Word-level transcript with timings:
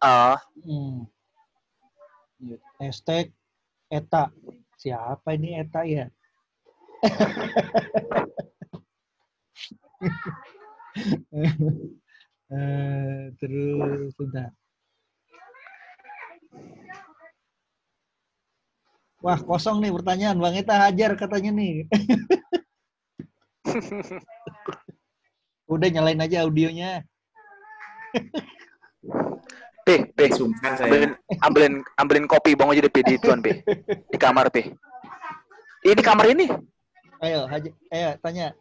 ah. 0.00 0.40
Hmm. 0.64 1.04
Hashtag 2.80 3.36
Eta. 3.92 4.32
Siapa 4.80 5.36
ini 5.36 5.60
Eta 5.60 5.84
ya? 5.84 6.08
Eh, 12.50 13.30
terus 13.38 14.10
sudah. 14.18 14.50
Wah 19.22 19.38
kosong 19.38 19.78
nih 19.78 19.94
pertanyaan 19.94 20.42
Bang 20.42 20.58
Eta 20.58 20.82
hajar 20.82 21.14
katanya 21.14 21.54
nih. 21.54 21.86
Udah 25.70 25.88
nyalain 25.94 26.18
aja 26.18 26.42
audionya. 26.42 27.06
Pi, 29.80 29.96
Pi, 30.12 30.26
Sungkan 30.30 30.76
saya. 30.76 30.86
ambilin, 30.86 31.10
ambilin, 31.40 31.74
ambilin 31.96 32.26
kopi 32.28 32.52
bang 32.52 32.68
aja 32.70 32.82
di 32.84 32.92
Pi, 32.92 33.00
di 33.02 33.14
tuan 33.16 33.40
Pi. 33.40 33.52
Di 34.06 34.16
kamar 34.20 34.52
Pi. 34.52 34.68
Ini 35.82 36.02
kamar 36.04 36.28
ini. 36.28 36.46
Ayo, 37.20 37.48
hajar, 37.48 37.72
ayo 37.88 38.08
tanya. 38.20 38.52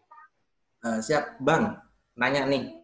Eh, 0.79 0.99
siap, 0.99 1.35
Bang. 1.39 1.75
Nanya 2.15 2.43
nih 2.43 2.75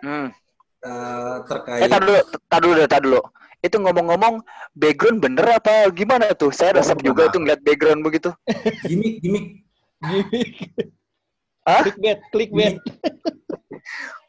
Hmm. 0.00 0.32
eh, 0.80 0.88
Eh, 0.88 1.36
terkait 1.44 1.84
tar 1.86 2.00
dulu, 2.00 2.16
tar 2.48 2.60
dulu, 2.60 2.82
tar 2.88 3.00
dulu. 3.04 3.20
Itu 3.60 3.76
ngomong-ngomong, 3.76 4.40
background 4.72 5.20
bener 5.20 5.60
apa 5.60 5.92
gimana 5.92 6.32
tuh? 6.32 6.48
Saya 6.48 6.80
resep 6.80 6.96
juga 7.04 7.28
itu 7.28 7.36
ngeliat 7.36 7.60
background 7.60 8.00
begitu. 8.00 8.32
gimmick 8.88 9.20
gimmick 9.20 9.46
Hah? 11.68 11.84
Clickbait, 11.84 12.20
clickbait. 12.32 12.80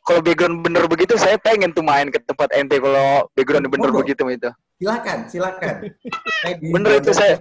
Kalau 0.01 0.19
background 0.19 0.61
bener 0.61 0.83
begitu, 0.85 1.13
saya 1.13 1.37
pengen 1.37 1.69
tuh 1.69 1.81
main 1.81 2.07
ke 2.07 2.17
tempat 2.19 2.51
ente 2.51 2.75
kalau 2.75 3.25
background 3.31 3.65
bener 3.67 3.87
Monggo. 3.87 3.99
begitu 4.01 4.21
itu. 4.27 4.49
silakan 4.75 5.17
silakan 5.29 5.73
Bener 6.73 6.89
itu, 6.97 7.11
saya- 7.11 7.37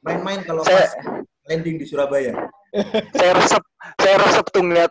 main-main 0.00 0.42
kalau 0.42 0.60
Saya- 0.60 0.90
pas 0.90 0.92
landing 1.46 1.78
di 1.78 1.84
Surabaya 1.84 2.32
Saya 3.14 3.30
resep, 3.32 3.62
saya 3.96 4.14
resep 4.18 4.44
tuh 4.50 4.60
ngeliat 4.60 4.90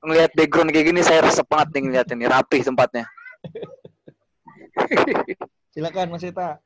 ngeliat 0.00 0.30
background 0.34 0.68
kayak 0.68 0.86
gini, 0.86 1.00
saya 1.00 1.22
resep 1.22 1.44
banget 1.46 1.68
nih 1.70 1.80
ngeliat 1.86 2.06
ini 2.10 2.24
rapi 2.26 2.56
tempatnya. 2.60 3.04
Silakan 5.70 6.10
Mas 6.10 6.24
Eta. 6.24 6.58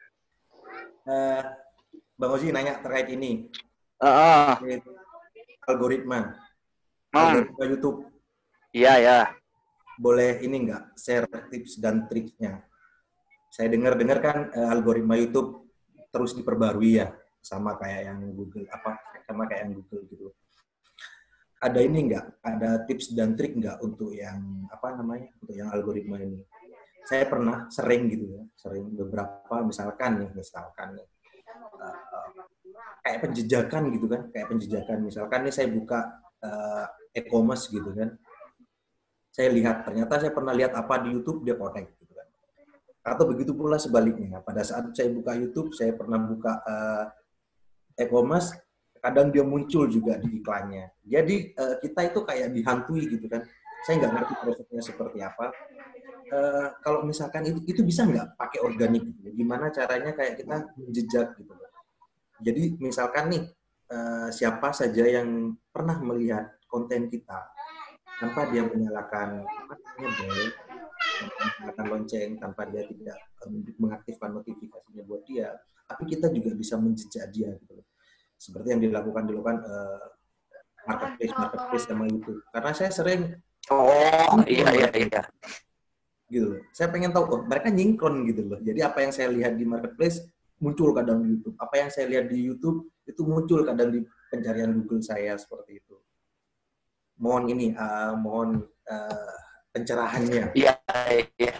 Eh, 1.04 1.42
Bang 2.16 2.30
Ozi 2.32 2.48
nanya 2.48 2.78
terkait 2.80 3.10
ini 3.10 3.50
Ah, 3.98 4.08
ah. 4.08 4.52
terkait 4.56 4.80
algoritma 5.66 6.38
Hmm. 7.10 7.42
algoritma 7.44 7.64
YouTube 7.68 7.98
iya 8.72 8.92
ya. 8.96 9.18
Boleh 9.98 10.42
ini 10.42 10.66
enggak 10.66 10.94
share 10.98 11.26
tips 11.50 11.78
dan 11.78 12.06
triknya? 12.10 12.62
Saya 13.50 13.70
dengar-dengar 13.70 14.18
kan 14.18 14.38
eh, 14.50 14.68
algoritma 14.68 15.14
YouTube 15.14 15.70
terus 16.10 16.34
diperbarui 16.34 16.98
ya 16.98 17.10
sama 17.38 17.78
kayak 17.78 18.10
yang 18.10 18.18
Google 18.34 18.66
apa 18.70 18.98
sama 19.26 19.46
kayak 19.46 19.68
yang 19.68 19.72
Google 19.78 20.02
gitu. 20.10 20.26
Ada 21.62 21.80
ini 21.80 22.10
enggak 22.10 22.24
ada 22.44 22.82
tips 22.84 23.14
dan 23.14 23.38
trik 23.38 23.56
enggak 23.56 23.78
untuk 23.80 24.10
yang 24.12 24.68
apa 24.68 24.98
namanya 24.98 25.30
untuk 25.38 25.54
yang 25.54 25.70
algoritma 25.70 26.18
ini? 26.18 26.42
Saya 27.04 27.28
pernah 27.28 27.68
sering 27.68 28.08
gitu 28.10 28.26
ya 28.32 28.42
sering 28.56 28.90
beberapa 28.96 29.60
misalkan 29.60 30.24
nih 30.24 30.30
misalkan 30.34 30.98
nih 30.98 31.06
eh, 31.78 31.98
kayak 33.04 33.18
penjejakan 33.28 33.82
gitu 33.94 34.06
kan 34.10 34.22
kayak 34.34 34.46
penjejakan. 34.50 34.98
Misalkan 35.06 35.40
nih 35.46 35.54
saya 35.54 35.68
buka 35.70 36.00
eh, 36.42 36.86
e-commerce 37.22 37.70
gitu 37.70 37.94
kan 37.94 38.18
saya 39.34 39.50
lihat 39.50 39.82
ternyata 39.82 40.22
saya 40.22 40.30
pernah 40.30 40.54
lihat 40.54 40.78
apa 40.78 41.02
di 41.02 41.10
YouTube 41.10 41.42
dia 41.42 41.58
connect 41.58 41.90
gitu 41.98 42.14
kan. 42.14 42.26
Atau 43.02 43.26
begitu 43.26 43.50
pula 43.50 43.82
sebaliknya 43.82 44.38
pada 44.38 44.62
saat 44.62 44.94
saya 44.94 45.10
buka 45.10 45.34
YouTube 45.34 45.74
saya 45.74 45.90
pernah 45.90 46.22
buka 46.22 46.62
eh, 46.62 48.06
e-commerce 48.06 48.54
kadang 49.02 49.34
dia 49.34 49.42
muncul 49.42 49.90
juga 49.90 50.22
di 50.22 50.38
iklannya. 50.38 50.94
Jadi 51.02 51.50
eh, 51.50 51.74
kita 51.82 52.14
itu 52.14 52.22
kayak 52.22 52.54
dihantui 52.54 53.10
gitu 53.10 53.26
kan. 53.26 53.42
Saya 53.82 54.06
nggak 54.06 54.12
ngerti 54.14 54.34
prosesnya 54.38 54.82
seperti 54.86 55.18
apa. 55.18 55.50
Eh, 56.30 56.66
kalau 56.78 57.02
misalkan 57.02 57.42
itu 57.50 57.58
itu 57.66 57.82
bisa 57.82 58.06
nggak 58.06 58.38
pakai 58.38 58.62
organik 58.62 59.02
gitu? 59.18 59.34
Gimana 59.34 59.74
caranya 59.74 60.14
kayak 60.14 60.38
kita 60.38 60.70
menjejak 60.78 61.34
gitu? 61.42 61.52
Jadi 62.38 62.78
misalkan 62.78 63.34
nih 63.34 63.42
eh, 63.90 64.28
siapa 64.30 64.70
saja 64.70 65.02
yang 65.10 65.58
pernah 65.74 65.98
melihat 65.98 66.54
konten 66.70 67.10
kita 67.10 67.53
tanpa 68.24 68.48
dia 68.48 68.64
menyalakan 68.64 69.44
apa 69.44 69.72
namanya 69.76 70.10
bell, 70.16 70.40
tanpa 70.96 71.44
menyalakan 71.44 71.86
lonceng, 71.92 72.30
tanpa 72.40 72.62
dia 72.72 72.82
tidak 72.88 73.18
mengaktifkan 73.76 74.30
notifikasinya 74.32 75.04
buat 75.04 75.28
dia, 75.28 75.52
tapi 75.84 76.08
kita 76.08 76.32
juga 76.32 76.56
bisa 76.56 76.80
menjejak 76.80 77.28
dia 77.28 77.52
gitu 77.52 77.72
loh. 77.76 77.86
Seperti 78.40 78.72
yang 78.72 78.80
dilakukan 78.80 79.28
dilakukan 79.28 79.60
eh, 79.60 80.04
marketplace 80.88 81.34
marketplace 81.36 81.84
sama 81.84 82.04
YouTube. 82.08 82.40
Karena 82.48 82.72
saya 82.72 82.88
sering 82.88 83.36
Oh, 83.72 84.44
iya 84.44 84.68
iya 84.76 84.88
iya. 84.92 85.22
gitu 86.28 86.52
loh. 86.52 86.60
Saya 86.76 86.92
pengen 86.92 87.16
tahu 87.16 87.24
oh 87.32 87.40
mereka 87.48 87.72
nyingkron 87.72 88.28
gitu 88.28 88.44
loh. 88.44 88.60
Jadi 88.60 88.80
apa 88.84 89.00
yang 89.00 89.12
saya 89.12 89.32
lihat 89.32 89.56
di 89.56 89.64
marketplace 89.64 90.20
muncul 90.60 90.92
kadang 90.92 91.24
di 91.24 91.32
YouTube. 91.32 91.56
Apa 91.56 91.80
yang 91.80 91.88
saya 91.88 92.12
lihat 92.12 92.28
di 92.28 92.44
YouTube 92.44 92.92
itu 93.08 93.24
muncul 93.24 93.64
kadang 93.64 93.88
di 93.88 94.04
pencarian 94.28 94.76
Google 94.76 95.00
saya 95.00 95.32
seperti 95.40 95.80
itu. 95.80 95.96
Mohon 97.18 97.44
ini, 97.54 97.66
eh, 97.74 98.12
mohon 98.18 98.62
eh, 98.90 99.34
pencerahannya. 99.74 100.54
Iya 100.54 100.74
iya. 101.38 101.58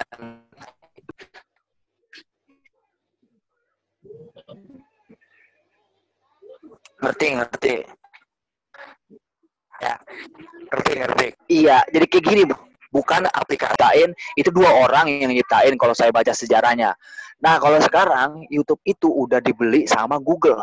Ngerti 7.05 7.27
ngerti. 7.37 7.75
Ya, 9.83 9.95
ngerti 10.73 10.93
ngerti. 10.97 11.29
Iya, 11.51 11.77
jadi 11.93 12.07
kayak 12.09 12.25
gini, 12.25 12.43
Bu. 12.49 12.57
Bukan 12.95 13.27
aplikasiin, 13.27 14.15
itu 14.39 14.55
dua 14.55 14.71
orang 14.87 15.11
yang 15.11 15.35
nyiptain 15.35 15.75
kalau 15.75 15.93
saya 15.93 16.15
baca 16.15 16.31
sejarahnya. 16.31 16.95
Nah, 17.43 17.59
kalau 17.59 17.83
sekarang 17.83 18.47
YouTube 18.49 18.79
itu 18.87 19.11
udah 19.11 19.43
dibeli 19.43 19.85
sama 19.91 20.23
Google. 20.23 20.63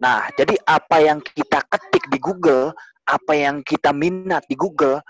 Nah, 0.00 0.32
jadi 0.32 0.56
apa 0.64 0.96
yang 1.04 1.20
kita 1.20 1.60
ketik 1.68 2.08
di 2.08 2.16
Google, 2.16 2.72
apa 3.06 3.32
yang 3.32 3.62
kita 3.64 3.94
minat 3.94 4.44
di 4.46 4.58
Google, 4.58 5.00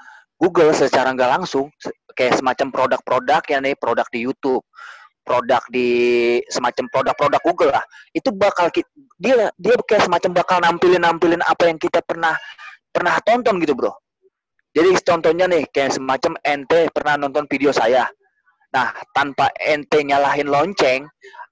Google 0.40 0.72
secara 0.72 1.12
nggak 1.12 1.40
langsung 1.40 1.68
kayak 2.14 2.38
semacam 2.40 2.68
produk-produk 2.72 3.42
ya 3.48 3.58
nih 3.60 3.76
produk 3.76 4.06
di 4.08 4.24
YouTube 4.24 4.64
produk 5.30 5.62
di 5.70 5.88
semacam 6.50 6.90
produk-produk 6.90 7.40
Google 7.44 7.72
lah. 7.76 7.84
Itu 8.10 8.34
bakal 8.34 8.72
dia 9.20 9.52
dia 9.54 9.74
kayak 9.86 10.10
semacam 10.10 10.30
bakal 10.34 10.58
nampilin 10.58 11.02
nampilin 11.06 11.42
apa 11.44 11.70
yang 11.70 11.78
kita 11.78 12.02
pernah 12.02 12.34
pernah 12.90 13.14
tonton 13.22 13.62
gitu 13.62 13.78
bro. 13.78 13.94
Jadi 14.74 14.90
contohnya 15.02 15.46
nih 15.50 15.66
kayak 15.70 15.94
semacam 15.94 16.34
ente 16.42 16.90
pernah 16.90 17.14
nonton 17.14 17.46
video 17.46 17.70
saya. 17.70 18.06
Nah 18.74 18.90
tanpa 19.14 19.50
ente 19.58 20.02
nyalahin 20.02 20.50
lonceng 20.50 21.06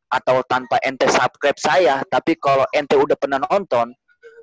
atau 0.09 0.41
tanpa 0.49 0.81
ente 0.83 1.07
subscribe 1.07 1.59
saya 1.61 2.01
tapi 2.09 2.35
kalau 2.41 2.65
ente 2.73 2.97
udah 2.97 3.15
pernah 3.15 3.39
nonton 3.47 3.93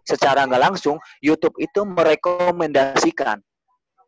secara 0.05 0.45
nggak 0.45 0.63
langsung 0.71 1.01
YouTube 1.19 1.57
itu 1.57 1.81
merekomendasikan 1.81 3.41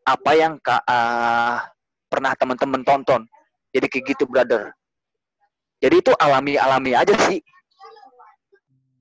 apa 0.06 0.30
yang 0.32 0.56
ah, 0.64 1.68
pernah 2.08 2.32
teman-teman 2.38 2.80
tonton. 2.86 3.28
Jadi 3.68 3.86
kayak 3.92 4.04
gitu, 4.16 4.24
brother. 4.24 4.72
Jadi 5.78 6.00
itu 6.00 6.12
alami-alami 6.16 6.96
aja 6.96 7.12
sih. 7.28 7.38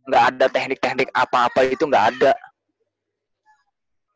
Nggak 0.08 0.24
ada 0.36 0.46
teknik-teknik 0.52 1.10
apa-apa 1.16 1.72
itu 1.72 1.88
nggak 1.88 2.06
ada. 2.16 2.34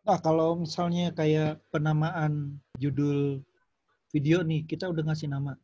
Nah, 0.02 0.18
kalau 0.20 0.60
misalnya 0.60 1.14
kayak 1.16 1.62
penamaan 1.72 2.60
judul 2.76 3.40
video 4.12 4.44
nih, 4.44 4.68
kita 4.68 4.92
udah 4.92 5.08
ngasih 5.08 5.32
nama. 5.32 5.56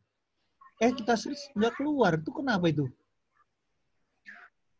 Eh, 0.80 0.94
kita 0.94 1.18
nggak 1.58 1.74
keluar. 1.76 2.16
Itu 2.16 2.32
kenapa 2.32 2.70
itu? 2.70 2.88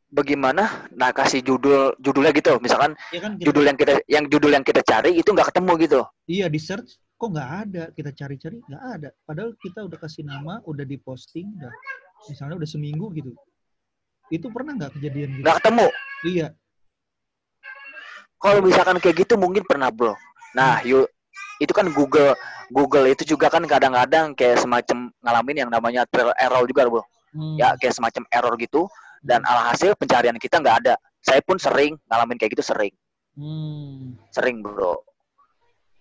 Bagaimana? 0.09 0.89
Nah, 0.97 1.13
kasih 1.13 1.45
judul 1.45 1.93
judulnya 2.01 2.33
gitu. 2.33 2.57
Misalkan 2.65 2.97
Ya 3.13 3.21
kan 3.21 3.37
judul 3.37 3.69
yang 3.69 3.77
kita 3.77 4.01
yang 4.09 4.25
judul 4.33 4.57
yang 4.57 4.65
kita 4.65 4.81
cari 4.81 5.21
itu 5.21 5.29
nggak 5.29 5.53
ketemu 5.53 5.73
gitu. 5.85 6.01
iya 6.25 6.47
di 6.49 6.57
search 6.57 6.97
kok 7.21 7.29
nggak 7.29 7.51
ada. 7.69 7.83
Kita 7.93 8.11
cari-cari 8.17 8.57
nggak 8.65 8.83
ada. 8.83 9.09
Padahal 9.29 9.53
kita 9.61 9.85
udah 9.85 9.99
kasih 10.01 10.25
nama, 10.25 10.65
udah 10.65 10.85
diposting, 10.89 11.53
udah 11.61 11.73
misalnya 12.25 12.57
udah 12.57 12.69
seminggu 12.69 13.13
gitu. 13.13 13.37
Itu 14.33 14.49
pernah 14.49 14.81
nggak 14.81 14.97
kejadian 14.97 15.29
gitu? 15.37 15.45
Nggak 15.45 15.57
ketemu. 15.61 15.87
Iya. 16.25 16.49
Kalau 18.39 18.61
misalkan 18.65 18.97
kayak 19.03 19.17
gitu 19.29 19.35
mungkin 19.37 19.67
pernah, 19.67 19.93
bro. 19.93 20.15
Nah, 20.57 20.81
yuk 20.89 21.11
itu 21.59 21.73
kan 21.75 21.91
Google 21.93 22.33
Google 22.71 23.11
itu 23.13 23.27
juga 23.27 23.51
kan 23.51 23.67
kadang-kadang 23.67 24.33
kayak 24.33 24.63
semacam 24.63 25.11
ngalamin 25.21 25.57
yang 25.67 25.71
namanya 25.75 26.09
trial 26.09 26.33
error 26.39 26.65
juga, 26.65 26.89
bro. 26.89 27.05
Hmm. 27.29 27.61
ya 27.61 27.77
kayak 27.77 27.93
semacam 27.93 28.25
error 28.33 28.57
gitu 28.57 28.89
dan 29.23 29.43
alhasil 29.45 29.95
pencarian 29.99 30.37
kita 30.39 30.59
nggak 30.63 30.87
ada. 30.87 30.95
Saya 31.23 31.43
pun 31.43 31.59
sering 31.59 31.99
ngalamin 32.09 32.39
kayak 32.39 32.59
gitu 32.59 32.65
sering. 32.65 32.95
Hmm. 33.39 34.19
sering 34.35 34.67
bro. 34.67 34.99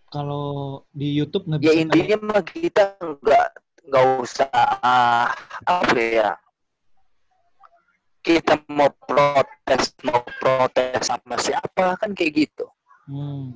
Kalau 0.09 0.81
di 0.89 1.13
YouTube 1.13 1.45
nggak 1.45 1.61
ya 1.61 1.69
bisa 1.69 1.81
intinya 1.85 2.17
mah 2.25 2.41
kita 2.41 2.97
nggak 2.97 3.47
nggak 3.85 4.05
usah 4.25 4.49
ah, 4.81 5.29
apa 5.67 5.93
ya? 6.01 6.31
Kita 8.25 8.57
mau 8.73 8.89
protes 9.05 9.93
mau 10.01 10.25
protes 10.41 11.05
sama 11.05 11.37
siapa 11.37 11.93
kan 12.01 12.17
kayak 12.17 12.47
gitu. 12.49 12.65
Hmm. 13.05 13.53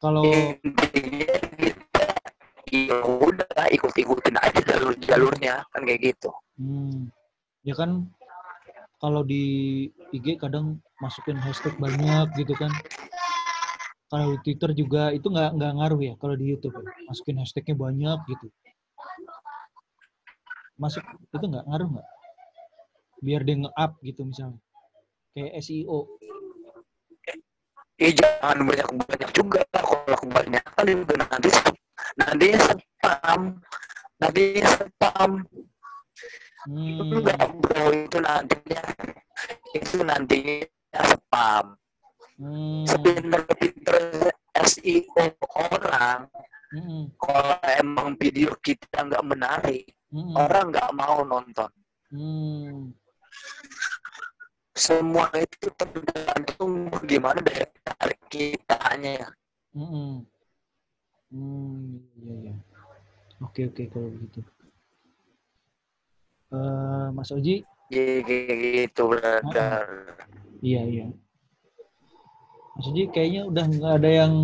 Kalau 0.00 0.24
intinya 0.24 1.36
kita 1.58 2.08
ya 2.70 2.96
udah 3.04 3.66
ikut-ikutin 3.74 4.38
aja 4.38 4.60
jalur-jalurnya 4.64 5.66
kan 5.74 5.82
kayak 5.82 6.14
gitu. 6.14 6.30
Hmm, 6.56 7.10
ya 7.60 7.74
kan 7.76 8.08
kalau 9.00 9.24
di 9.24 9.88
IG 10.12 10.36
kadang 10.36 10.76
masukin 11.00 11.40
hashtag 11.40 11.72
banyak 11.80 12.28
gitu 12.36 12.52
kan. 12.56 12.68
Kalau 14.10 14.36
di 14.36 14.38
Twitter 14.42 14.70
juga 14.76 15.14
itu 15.14 15.30
nggak 15.30 15.56
nggak 15.56 15.72
ngaruh 15.80 16.00
ya 16.02 16.14
kalau 16.20 16.34
di 16.36 16.50
YouTube 16.50 16.76
ya. 16.76 16.84
masukin 17.08 17.40
hashtagnya 17.40 17.74
banyak 17.78 18.18
gitu. 18.28 18.46
Masuk 20.76 21.04
itu 21.32 21.46
nggak 21.46 21.64
ngaruh 21.64 21.88
nggak? 21.96 22.08
Biar 23.20 23.40
dia 23.44 23.56
nge-up 23.64 23.92
gitu 24.04 24.20
misalnya. 24.28 24.60
Kayak 25.32 25.52
SEO. 25.64 25.98
Eh 28.00 28.12
jangan 28.16 28.64
banyak-banyak 28.64 29.30
juga 29.36 29.60
kalau 29.76 30.16
kebanyakan 30.24 30.84
juga 30.88 31.14
nanti 31.20 31.48
nanti 32.16 32.48
spam 32.56 33.40
nanti 34.16 34.44
spam 34.64 35.44
Hmm. 36.68 37.00
enggak 37.00 37.40
bro 37.56 37.84
itu 37.94 38.18
nantinya 38.20 38.82
itu 39.72 39.96
nantinya 40.04 40.58
spam 40.92 41.66
Hmm. 42.40 42.88
sepinter-pinter 42.88 44.32
SEO 44.56 45.24
orang 45.52 46.24
Hmm. 46.72 47.12
kalau 47.20 47.60
emang 47.76 48.16
video 48.16 48.56
kita 48.64 49.04
nggak 49.04 49.24
menarik 49.28 49.84
Hmm. 50.12 50.32
orang 50.36 50.72
nggak 50.72 50.90
mau 50.96 51.20
nonton 51.24 51.68
Hmm. 52.08 52.96
semua 54.72 55.28
itu 55.36 55.68
tergantung 55.76 56.88
gimana 57.04 57.44
daya 57.44 57.68
tarik 57.84 58.20
kitanya 58.32 59.28
Hmm. 59.76 60.24
Hmm. 61.30 62.02
Iya 62.18 62.34
iya. 62.42 62.54
Oke 63.38 63.68
oke 63.70 63.86
kalau 63.92 64.08
begitu. 64.10 64.42
Eh, 66.50 67.06
Mas 67.14 67.30
Oji, 67.30 67.62
Jadi 67.90 68.22
kayak 68.26 68.58
gitu 68.90 69.02
brother 69.10 69.86
Iya, 70.58 70.82
iya. 70.82 71.06
Mas 72.74 72.86
Uji 72.90 73.06
kayaknya 73.14 73.46
udah 73.46 73.64
nggak 73.70 73.94
ada 74.02 74.10
yang 74.10 74.34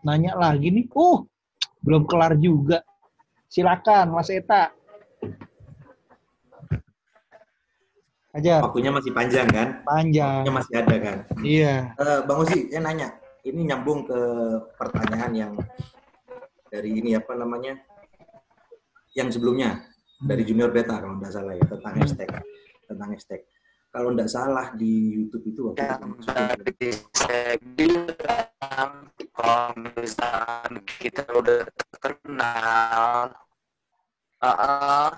nanya 0.00 0.32
lagi 0.36 0.72
nih. 0.72 0.88
Uh, 0.96 1.24
belum 1.84 2.08
kelar 2.08 2.32
juga. 2.40 2.80
Silakan, 3.52 4.16
Mas 4.16 4.32
Eta. 4.32 4.72
Ajar, 8.34 8.66
Waktunya 8.66 8.90
masih 8.90 9.12
panjang 9.14 9.46
kan? 9.46 9.68
panjang. 9.86 10.42
Waktunya 10.42 10.54
masih 10.58 10.74
ada 10.74 10.96
kan? 10.98 11.16
Iya. 11.44 11.74
Eh, 11.94 12.20
Bang 12.26 12.40
Uzi, 12.42 12.66
saya 12.72 12.82
nanya. 12.82 13.08
Ini 13.44 13.60
nyambung 13.68 14.08
ke 14.08 14.20
pertanyaan 14.74 15.32
yang 15.36 15.52
dari 16.66 16.90
ini 16.98 17.14
apa 17.14 17.36
namanya? 17.36 17.78
Yang 19.14 19.38
sebelumnya 19.38 19.93
dari 20.24 20.42
Junior 20.48 20.72
Beta 20.72 20.96
kalau 20.98 21.20
nggak 21.20 21.32
salah 21.32 21.52
ya 21.52 21.64
tentang 21.68 21.92
Hmm. 21.92 22.02
hashtag 22.02 22.28
tentang 22.88 23.08
hashtag. 23.12 23.40
Kalau 23.94 24.10
nggak 24.10 24.26
salah 24.26 24.66
di 24.74 25.14
YouTube 25.14 25.44
itu 25.54 25.60
waktu 25.70 25.86
itu 25.86 25.94
yang 26.02 26.12
masukin 26.18 26.46
tadi 26.50 26.90
saya 27.14 27.52
bilang 27.78 28.92
kalau 29.30 29.70
misalkan 29.94 30.72
kita 30.98 31.22
udah 31.30 31.62
terkenal 32.02 33.30
uh 34.42 34.48
-uh, 34.50 35.10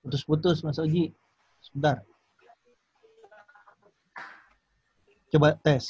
Putus-putus, 0.00 0.64
Mas 0.64 0.80
Oji. 0.80 1.12
Sebentar. 1.60 2.00
Coba 5.28 5.54
tes. 5.60 5.86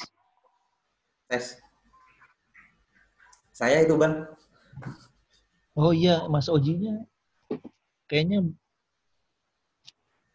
tes. 1.31 1.57
Saya 3.55 3.87
itu 3.87 3.95
bang, 3.95 4.27
Oh 5.71 5.95
iya, 5.95 6.27
Mas 6.27 6.51
Ojinya 6.51 7.07
kayaknya 8.11 8.43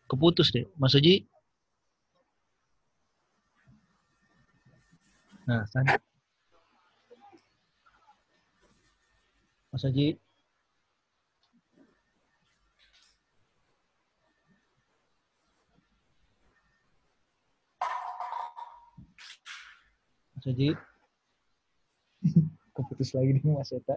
keputus 0.09 0.49
deh. 0.55 0.65
Mas 0.81 0.97
Oji. 0.97 1.29
Nah, 5.45 5.63
kan. 5.69 5.87
Mas 9.71 9.85
Oji. 9.85 10.17
Mas 20.35 20.47
Oji. 20.49 20.69
keputus 22.77 23.17
lagi 23.17 23.37
nih 23.37 23.53
Mas 23.57 23.73
Eta. 23.73 23.97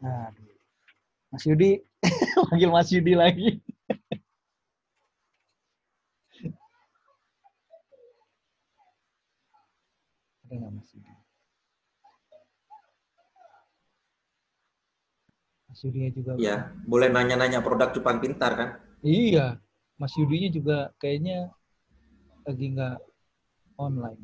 Nah, 0.00 0.30
Mas 1.32 1.44
Yudi, 1.46 1.70
panggil 2.50 2.70
Mas 2.74 2.88
Yudi 2.94 3.14
lagi. 3.18 3.48
Ada 10.44 10.54
nggak 10.58 10.72
Mas 10.76 10.88
Yudi? 10.94 11.12
Mas 15.70 15.80
Yudinya 15.86 16.10
juga. 16.10 16.30
ya 16.34 16.56
boleh 16.82 17.08
nanya-nanya 17.14 17.62
produk 17.62 17.94
cupang 17.94 18.18
pintar 18.18 18.52
kan? 18.58 18.68
Iya, 19.06 19.62
Mas 20.00 20.12
Yudinya 20.18 20.50
juga 20.50 20.76
kayaknya 20.98 21.54
lagi 22.46 22.66
nggak 22.72 22.96
online. 23.76 24.22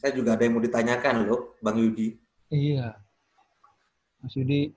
Saya 0.00 0.16
juga 0.16 0.32
ada 0.32 0.42
yang 0.48 0.56
mau 0.56 0.64
ditanyakan 0.64 1.14
loh, 1.28 1.60
Bang 1.60 1.76
Yudi. 1.76 2.16
Iya, 2.48 2.96
Mas 4.24 4.32
Yudi. 4.32 4.72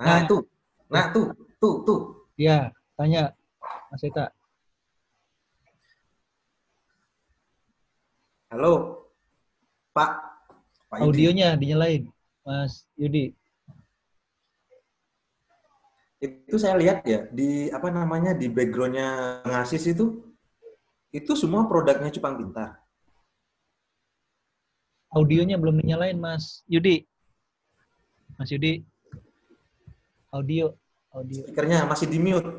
Nah, 0.00 0.24
Nah. 0.24 0.26
tuh, 0.26 0.42
nah 0.90 1.04
tuh, 1.14 1.26
tuh, 1.62 1.74
tuh. 1.86 2.00
Iya, 2.34 2.74
tanya 2.98 3.30
Mas 3.92 4.02
Eta. 4.02 4.26
Halo, 8.50 9.06
Pak. 9.94 10.10
Pak 10.90 10.98
Yudi. 11.06 11.30
Audionya 11.30 11.54
dinyalain, 11.54 12.10
Mas 12.42 12.82
Yudi. 12.98 13.30
Itu 16.20 16.58
saya 16.60 16.76
lihat 16.76 17.06
ya 17.06 17.24
di 17.32 17.70
apa 17.72 17.88
namanya 17.88 18.34
di 18.36 18.50
backgroundnya 18.50 19.40
ngasis 19.46 19.94
itu, 19.96 20.29
itu 21.10 21.34
semua 21.34 21.66
produknya 21.66 22.10
cupang 22.14 22.38
pintar. 22.38 22.78
Audionya 25.10 25.58
belum 25.58 25.82
dinyalain, 25.82 26.14
Mas 26.14 26.62
Yudi. 26.70 27.02
Mas 28.38 28.46
Yudi. 28.54 28.86
Audio, 30.30 30.78
audio. 31.10 31.42
Speakernya 31.42 31.82
masih 31.90 32.06
di 32.06 32.18
mute. 32.22 32.50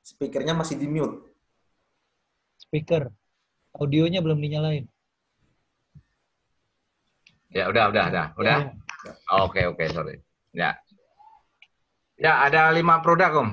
Speakernya 0.00 0.56
masih 0.56 0.80
di 0.80 0.88
mute. 0.88 1.20
Speaker. 2.56 3.12
Audionya 3.76 4.24
belum 4.24 4.40
dinyalain. 4.40 4.88
Ya, 7.52 7.68
udah, 7.68 7.92
udah, 7.92 8.04
udah, 8.08 8.26
udah. 8.40 8.58
Ya, 8.64 9.12
Oke, 9.44 9.68
oke, 9.68 9.84
sorry. 9.92 10.16
Ya. 10.56 10.80
Ya, 12.16 12.48
ada 12.48 12.72
lima 12.72 13.04
produk, 13.04 13.44
Om. 13.44 13.50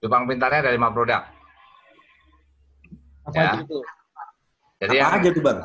Jepang 0.00 0.24
pintarnya 0.24 0.64
ada 0.64 0.72
lima 0.72 0.88
produk. 0.88 1.35
Apa 3.26 3.34
Ya. 3.34 3.48
aja 3.52 3.58
itu? 3.62 3.78
Jadi 4.76 4.96
apa 4.98 5.16
aja 5.18 5.30
tuh, 5.32 5.42
Bang? 5.42 5.58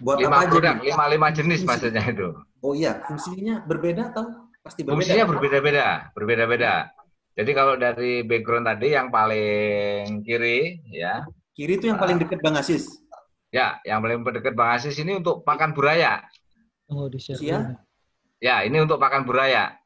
Buat 0.00 0.16
lima 0.18 0.28
apa 0.30 0.40
aja? 0.42 0.50
produk, 0.50 0.74
Bang? 0.74 0.78
lima 0.82 1.04
lima 1.08 1.28
jenis 1.30 1.58
Fungsi- 1.60 1.68
maksudnya 1.68 2.02
itu. 2.04 2.28
Oh 2.60 2.72
iya, 2.72 2.92
fungsinya 3.04 3.54
berbeda 3.64 4.12
atau 4.12 4.24
pasti 4.60 4.80
berbeda? 4.82 4.94
Fungsinya 4.96 5.24
berbeda-beda, 5.26 5.86
berbeda-beda. 6.12 6.72
Jadi 7.32 7.50
kalau 7.54 7.74
dari 7.74 8.20
background 8.20 8.66
tadi 8.66 8.88
yang 8.92 9.08
paling 9.08 10.20
kiri, 10.20 10.82
ya, 10.86 11.24
Kiri 11.50 11.76
itu 11.76 11.88
yang 11.88 12.00
paling 12.00 12.16
dekat 12.16 12.40
Bang 12.40 12.56
Asis. 12.56 12.88
ya, 13.50 13.80
yang 13.84 14.00
paling 14.00 14.20
dekat 14.24 14.52
Bang 14.52 14.76
Asis 14.76 14.96
ini 14.96 15.16
untuk 15.16 15.40
pakan 15.42 15.72
buraya. 15.72 16.20
Tunggu 16.84 17.06
di 17.08 17.18
dulu. 17.18 17.76
Ya, 18.40 18.64
ini 18.64 18.76
untuk 18.80 18.96
pakan 18.96 19.22
buraya. 19.24 19.76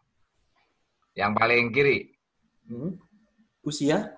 Yang 1.14 1.31
paling 1.35 1.64
kiri. 1.71 2.14
Hmm. 2.66 2.97
Usia? 3.61 4.14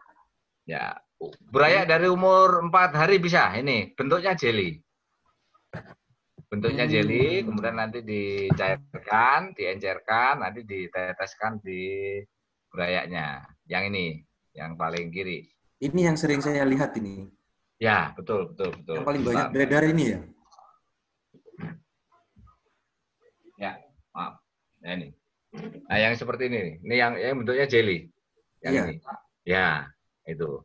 Ya, 0.65 0.97
buraya 1.49 1.89
dari 1.89 2.07
umur 2.09 2.65
empat 2.69 2.95
hari 2.97 3.17
bisa. 3.21 3.53
Ini 3.57 3.95
bentuknya 3.97 4.37
jelly. 4.37 4.81
bentuknya 6.47 6.87
Hmm. 6.87 6.93
jelly, 6.95 7.43
kemudian 7.43 7.75
nanti 7.75 8.07
dicairkan, 8.07 9.51
diencerkan, 9.59 10.47
nanti 10.47 10.63
diteteskan 10.63 11.59
di 11.59 12.23
berayaknya. 12.71 13.43
Yang 13.67 13.85
ini, 13.91 14.07
yang 14.55 14.79
paling 14.79 15.11
kiri. 15.11 15.43
Ini 15.83 16.01
yang 16.07 16.15
sering 16.15 16.39
saya 16.39 16.63
lihat 16.63 16.95
ini. 17.03 17.27
Ya, 17.83 18.15
betul, 18.15 18.55
betul, 18.55 18.79
betul. 18.79 18.95
Yang 19.03 19.09
paling 19.11 19.23
banyak 19.27 19.47
beredar 19.51 19.83
ini 19.91 20.05
ya. 20.07 20.21
maaf. 24.17 24.35
Nah, 24.81 24.93
ini. 24.97 25.09
Nah, 25.87 25.99
yang 26.01 26.13
seperti 26.17 26.49
ini. 26.49 26.81
Ini 26.81 26.95
yang, 26.97 27.13
yang 27.21 27.35
bentuknya 27.37 27.67
jelly. 27.69 28.09
Yang 28.65 28.73
Iya. 28.73 28.83
ini. 28.83 28.95
Ya, 29.45 29.69
itu. 30.25 30.65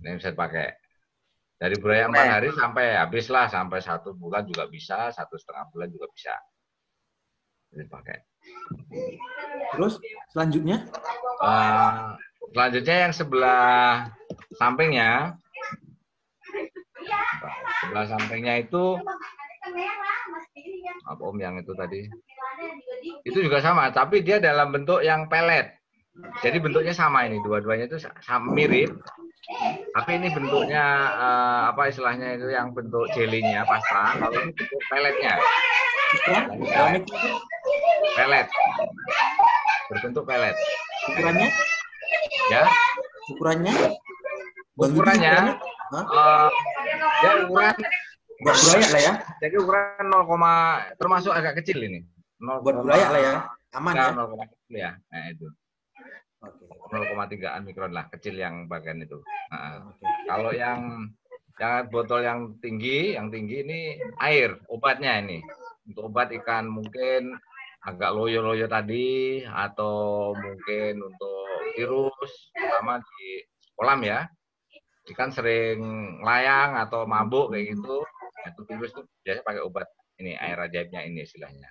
Ini 0.00 0.16
bisa 0.16 0.32
dipakai. 0.32 0.68
Dari 1.60 1.76
berayak 1.76 2.08
empat 2.08 2.26
hari 2.40 2.48
sampai 2.56 2.96
habis 2.96 3.28
lah, 3.28 3.44
sampai 3.52 3.84
satu 3.84 4.16
bulan 4.16 4.48
juga 4.48 4.64
bisa, 4.64 5.12
satu 5.12 5.36
setengah 5.36 5.68
bulan 5.68 5.92
juga 5.92 6.08
bisa. 6.08 6.34
Ini 7.76 7.84
dipakai. 7.84 8.16
Terus 9.76 10.00
selanjutnya 10.32 10.88
Eh, 11.40 11.92
selanjutnya 12.52 12.96
yang 13.08 13.12
sebelah 13.16 14.12
sampingnya, 14.60 15.40
sebelah 17.80 18.06
sampingnya 18.12 18.60
itu 18.60 19.00
apa 21.08 21.22
om 21.24 21.36
yang 21.40 21.56
itu 21.56 21.72
tadi? 21.72 22.12
Itu 23.24 23.40
juga 23.40 23.64
sama, 23.64 23.88
tapi 23.88 24.20
dia 24.20 24.36
dalam 24.36 24.68
bentuk 24.68 25.00
yang 25.00 25.32
pelet. 25.32 25.80
Jadi 26.44 26.60
bentuknya 26.60 26.92
sama 26.92 27.24
ini, 27.24 27.40
dua-duanya 27.40 27.88
itu 27.88 27.96
sama 28.20 28.52
mirip. 28.52 28.92
Tapi 29.90 30.10
ini 30.20 30.28
bentuknya 30.30 30.84
eh, 31.16 31.60
apa 31.72 31.88
istilahnya 31.88 32.38
itu 32.38 32.52
yang 32.52 32.70
bentuk 32.76 33.08
jelinya 33.16 33.64
pasta, 33.66 34.14
kalau 34.20 34.36
ini 34.36 34.52
bentuk 34.52 34.80
peletnya, 34.92 35.34
keramik 36.68 37.04
pelet. 38.14 38.46
Berbentuk 39.90 40.24
pelet. 40.28 40.56
ukurannya 41.10 41.48
Ya, 42.52 42.62
ukurannya 43.32 43.74
Bang 44.78 44.92
ukurannya 44.94 45.32
eh, 45.90 46.48
ya 47.24 47.30
ukuran 47.46 47.76
buat 48.40 48.56
lah 48.56 49.00
ya. 49.04 49.14
jadi 49.36 49.56
ukuran 49.60 50.06
0, 50.08 50.96
termasuk 50.96 51.32
agak 51.36 51.60
kecil 51.60 51.84
ini. 51.84 52.00
0, 52.40 52.64
Buat 52.64 52.74
berayak 52.88 53.10
lah 53.12 53.20
ya. 53.20 53.34
Aman 53.76 53.92
ya. 53.92 54.16
0, 54.16 54.32
kecil 54.48 54.74
ya. 54.80 54.90
Nah, 55.12 55.24
itu. 55.28 55.46
Oke. 56.40 56.64
0,3 56.90 57.60
mikron 57.62 57.92
lah 57.92 58.08
kecil 58.08 58.40
yang 58.40 58.64
bagian 58.64 59.04
itu. 59.04 59.20
Nah, 59.52 59.92
Oke. 59.92 60.04
kalau 60.26 60.52
yang 60.56 61.12
yang 61.60 61.92
botol 61.92 62.24
yang 62.24 62.56
tinggi, 62.64 63.12
yang 63.20 63.28
tinggi 63.28 63.60
ini 63.60 63.80
air, 64.16 64.56
obatnya 64.72 65.20
ini. 65.20 65.44
Untuk 65.84 66.08
obat 66.08 66.32
ikan 66.32 66.64
mungkin 66.72 67.36
agak 67.84 68.16
loyo-loyo 68.16 68.64
tadi 68.64 69.44
atau 69.44 70.32
mungkin 70.32 71.04
untuk 71.04 71.44
virus 71.76 72.32
sama 72.56 73.04
di 73.04 73.44
kolam 73.76 74.00
ya. 74.00 74.24
Ikan 75.12 75.28
sering 75.32 75.80
layang 76.24 76.80
atau 76.80 77.04
mabuk 77.04 77.52
kayak 77.52 77.76
gitu. 77.76 78.00
Itu 78.48 78.60
virus 78.64 78.96
itu 78.96 79.02
biasanya 79.20 79.44
pakai 79.44 79.62
obat 79.64 79.86
ini 80.16 80.32
air 80.40 80.56
ajaibnya 80.56 81.04
ini 81.04 81.28
istilahnya. 81.28 81.68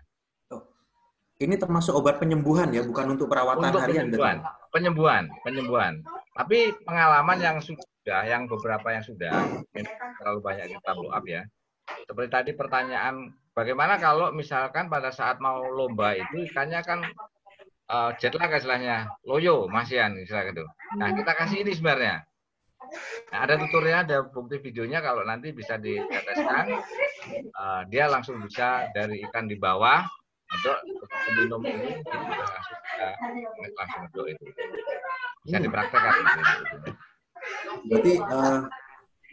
Ini 1.39 1.55
termasuk 1.55 1.95
obat 1.95 2.19
penyembuhan 2.19 2.67
ya, 2.75 2.83
bukan 2.83 3.15
untuk 3.15 3.31
perawatan 3.31 3.71
untuk 3.71 3.79
harian. 3.87 4.11
penyembuhan, 4.11 4.37
penyembuhan, 4.75 5.23
penyembuhan. 5.47 5.93
Tapi 6.35 6.75
pengalaman 6.83 7.39
yang 7.39 7.57
sudah, 7.63 8.27
yang 8.27 8.43
beberapa 8.43 8.91
yang 8.91 8.99
sudah, 9.07 9.31
terlalu 10.19 10.39
banyak 10.43 10.67
kita 10.67 10.91
blow 10.91 11.15
up 11.15 11.23
ya. 11.23 11.47
Seperti 12.03 12.27
tadi 12.27 12.51
pertanyaan, 12.51 13.31
bagaimana 13.55 13.95
kalau 13.95 14.35
misalkan 14.35 14.91
pada 14.91 15.15
saat 15.15 15.39
mau 15.39 15.63
lomba 15.63 16.11
itu 16.19 16.43
ikannya 16.43 16.83
kan 16.83 17.07
uh, 17.87 18.11
jet 18.19 18.35
lag 18.35 18.51
istilahnya, 18.51 19.07
loyo, 19.23 19.71
masian 19.71 20.19
istilah 20.19 20.43
gitu. 20.51 20.67
Nah 20.99 21.15
kita 21.15 21.39
kasih 21.39 21.63
ini 21.63 21.71
sebenarnya. 21.71 22.27
Nah, 23.31 23.39
ada 23.47 23.55
tutorialnya, 23.55 24.01
ada 24.03 24.17
bukti 24.27 24.59
videonya 24.59 24.99
kalau 24.99 25.23
nanti 25.23 25.55
bisa 25.55 25.79
diteteskan, 25.79 26.83
uh, 27.55 27.81
dia 27.87 28.11
langsung 28.11 28.43
bisa 28.43 28.91
dari 28.91 29.23
ikan 29.29 29.47
di 29.47 29.55
bawah 29.55 30.03
untuk 30.49 31.09
minum 31.37 31.61
ini 31.61 32.01
dia 32.01 32.17
juga 32.25 32.45
langsung 33.77 34.25
itu 34.25 34.45
bisa 35.45 35.57
dipraktekkan. 35.61 36.13
Berarti 37.87 38.13
eh, 38.19 38.59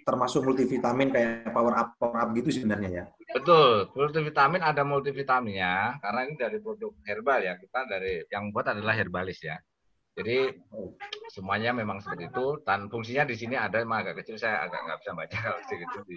termasuk 0.06 0.40
multivitamin 0.46 1.08
kayak 1.10 1.50
power 1.50 1.74
up 1.74 1.88
power 1.98 2.18
up 2.20 2.30
gitu 2.36 2.52
sebenarnya 2.52 2.90
ya. 2.90 3.04
betul. 3.34 3.90
Multivitamin 3.96 4.62
ada 4.62 4.86
multivitaminnya. 4.86 5.98
Karena 5.98 6.20
ini 6.28 6.34
dari 6.38 6.62
produk 6.62 6.94
herbal 7.02 7.40
ya. 7.42 7.54
Kita 7.58 7.80
dari 7.90 8.22
yang 8.30 8.54
buat 8.54 8.70
adalah 8.70 8.94
herbalis 8.94 9.42
ya 9.42 9.58
jadi 10.16 10.48
semuanya 11.28 11.76
memang 11.76 12.00
seperti 12.00 12.32
itu. 12.32 12.46
Dan 12.64 12.88
fungsinya 12.88 13.28
di 13.28 13.36
sini 13.36 13.52
ada 13.52 13.84
emang 13.84 14.00
agak 14.00 14.24
kecil 14.24 14.40
saya 14.40 14.64
agak 14.64 14.80
nggak 14.88 14.98
bisa 15.04 15.12
baca 15.12 15.36
kalau 15.36 15.60
sedikit 15.68 15.88
di, 16.08 16.16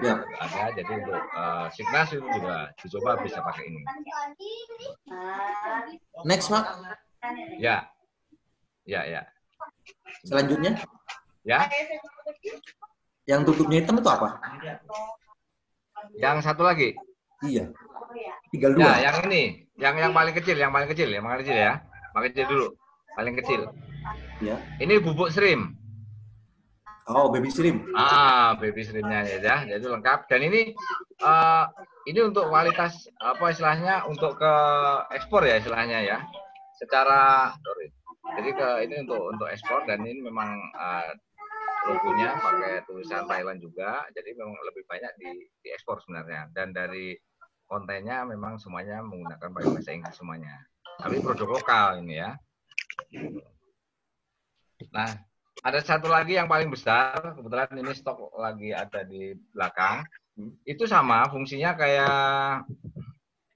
Ya. 0.00 0.14
ada. 0.40 0.62
Jadi 0.72 0.92
untuk 0.96 1.22
uh, 1.36 1.66
signas 1.68 2.08
itu 2.16 2.24
juga 2.24 2.56
dicoba 2.80 3.10
bisa 3.20 3.38
pakai 3.44 3.64
ini. 3.68 3.82
Next 6.24 6.48
Pak, 6.48 6.64
ya. 7.60 7.84
Ya 8.88 9.00
ya. 9.04 9.22
Selanjutnya? 10.24 10.80
Ya. 11.44 11.68
Yang 13.28 13.40
tutupnya 13.52 13.84
hitam 13.84 14.00
itu 14.00 14.08
apa? 14.08 14.40
yang 16.20 16.36
satu 16.40 16.64
lagi? 16.64 16.96
Iya. 17.44 17.68
Tinggal 18.52 18.72
Ya, 18.72 18.78
dua. 18.80 18.92
yang 19.04 19.16
ini, 19.28 19.42
yang 19.80 19.94
yang 20.00 20.12
paling 20.16 20.32
kecil, 20.36 20.56
yang 20.56 20.72
paling 20.72 20.88
kecil, 20.88 21.08
yang 21.12 21.24
paling 21.24 21.40
kecil 21.44 21.56
ya. 21.56 21.72
Paling 22.14 22.30
kecil 22.30 22.46
dulu, 22.46 22.66
paling 23.14 23.34
kecil. 23.40 23.70
Ya. 24.42 24.58
Ini 24.82 25.00
bubuk 25.00 25.30
shrimp. 25.30 25.78
Oh, 27.04 27.28
baby 27.28 27.52
shrimp. 27.52 27.84
Ah, 27.92 28.56
baby 28.56 28.80
shrimpnya 28.80 29.28
ya, 29.28 29.60
jadi 29.68 29.84
lengkap. 29.84 30.24
Dan 30.24 30.40
ini 30.48 30.72
eh, 31.20 31.64
ini 32.08 32.20
untuk 32.24 32.48
kualitas 32.48 33.08
apa 33.20 33.52
istilahnya 33.52 34.08
untuk 34.08 34.40
ke 34.40 34.54
ekspor 35.12 35.44
ya 35.44 35.60
istilahnya 35.60 36.00
ya. 36.00 36.18
Secara 36.80 37.52
sorry. 37.60 37.92
Jadi 38.40 38.50
ke 38.56 38.68
ini 38.88 39.04
untuk 39.04 39.20
untuk 39.36 39.48
ekspor 39.52 39.84
dan 39.84 40.00
ini 40.00 40.24
memang 40.24 40.56
eh, 40.56 41.12
logonya 41.92 42.40
pakai 42.40 42.88
tulisan 42.88 43.28
Thailand 43.28 43.60
juga. 43.60 44.08
Jadi 44.16 44.32
memang 44.32 44.56
lebih 44.72 44.88
banyak 44.88 45.12
di 45.20 45.44
di 45.60 45.68
ekspor 45.76 46.00
sebenarnya. 46.00 46.48
Dan 46.56 46.72
dari 46.72 47.12
kontennya 47.68 48.24
memang 48.24 48.56
semuanya 48.56 49.04
menggunakan 49.04 49.52
bahasa 49.52 49.92
Inggris 49.92 50.16
semuanya. 50.16 50.56
Tapi 51.04 51.20
produk 51.20 51.60
lokal 51.60 52.00
ini 52.00 52.16
ya. 52.16 52.32
Nah, 54.94 55.10
ada 55.64 55.80
satu 55.80 56.06
lagi 56.12 56.36
yang 56.36 56.46
paling 56.46 56.68
besar, 56.68 57.34
kebetulan 57.34 57.72
ini 57.80 57.92
stok 57.96 58.36
lagi 58.36 58.70
ada 58.70 59.00
di 59.06 59.32
belakang. 59.54 60.04
Itu 60.66 60.84
sama, 60.84 61.26
fungsinya 61.30 61.78
kayak 61.78 62.66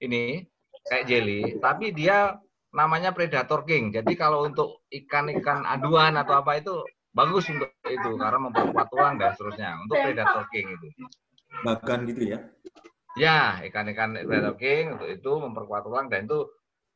ini, 0.01 0.47
kayak 0.87 1.05
jelly, 1.05 1.59
tapi 1.59 1.91
dia 1.91 2.39
namanya 2.73 3.11
Predator 3.11 3.65
King. 3.65 3.93
Jadi 3.93 4.13
kalau 4.15 4.45
untuk 4.45 4.85
ikan-ikan 4.89 5.65
aduan 5.65 6.17
atau 6.17 6.39
apa 6.39 6.57
itu 6.61 6.81
bagus 7.09 7.49
untuk 7.49 7.73
itu 7.89 8.09
karena 8.15 8.39
memperkuat 8.49 8.87
tulang 8.93 9.15
dan 9.17 9.33
seterusnya. 9.33 9.69
Untuk 9.83 9.97
Predator 9.97 10.45
King 10.53 10.67
itu. 10.77 10.87
Bagan 11.65 11.99
gitu 12.07 12.23
ya. 12.25 12.39
Ya, 13.17 13.59
ikan-ikan 13.65 14.15
Predator 14.15 14.55
King 14.55 14.97
untuk 14.97 15.09
itu 15.09 15.31
memperkuat 15.33 15.83
tulang 15.83 16.07
dan 16.07 16.29
itu 16.29 16.47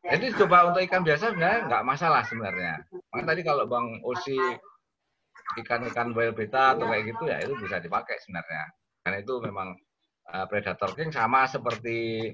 jadi 0.03 0.25
coba 0.35 0.67
untuk 0.67 0.83
ikan 0.83 1.03
biasa 1.07 1.31
sebenarnya 1.31 1.61
nggak 1.71 1.83
masalah 1.87 2.21
sebenarnya. 2.27 2.75
Makanya 3.11 3.27
tadi 3.27 3.41
kalau 3.47 3.63
Bang 3.71 4.03
Osi 4.03 4.35
ikan-ikan 5.63 6.11
whale 6.11 6.35
beta 6.35 6.75
atau 6.75 6.89
kayak 6.91 7.03
gitu 7.13 7.23
ya 7.29 7.37
itu 7.39 7.53
bisa 7.55 7.79
dipakai 7.79 8.19
sebenarnya. 8.19 8.67
Karena 9.03 9.17
itu 9.23 9.33
memang 9.39 9.75
uh, 10.31 10.45
Predator 10.47 10.91
King 10.95 11.11
sama 11.15 11.47
seperti 11.47 12.31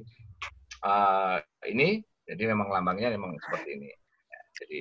uh, 0.81 1.38
ini, 1.69 2.01
jadi 2.25 2.53
memang 2.53 2.73
lambangnya 2.73 3.13
memang 3.13 3.38
seperti 3.38 3.69
ini. 3.77 3.89
Ya, 4.29 4.39
jadi 4.61 4.79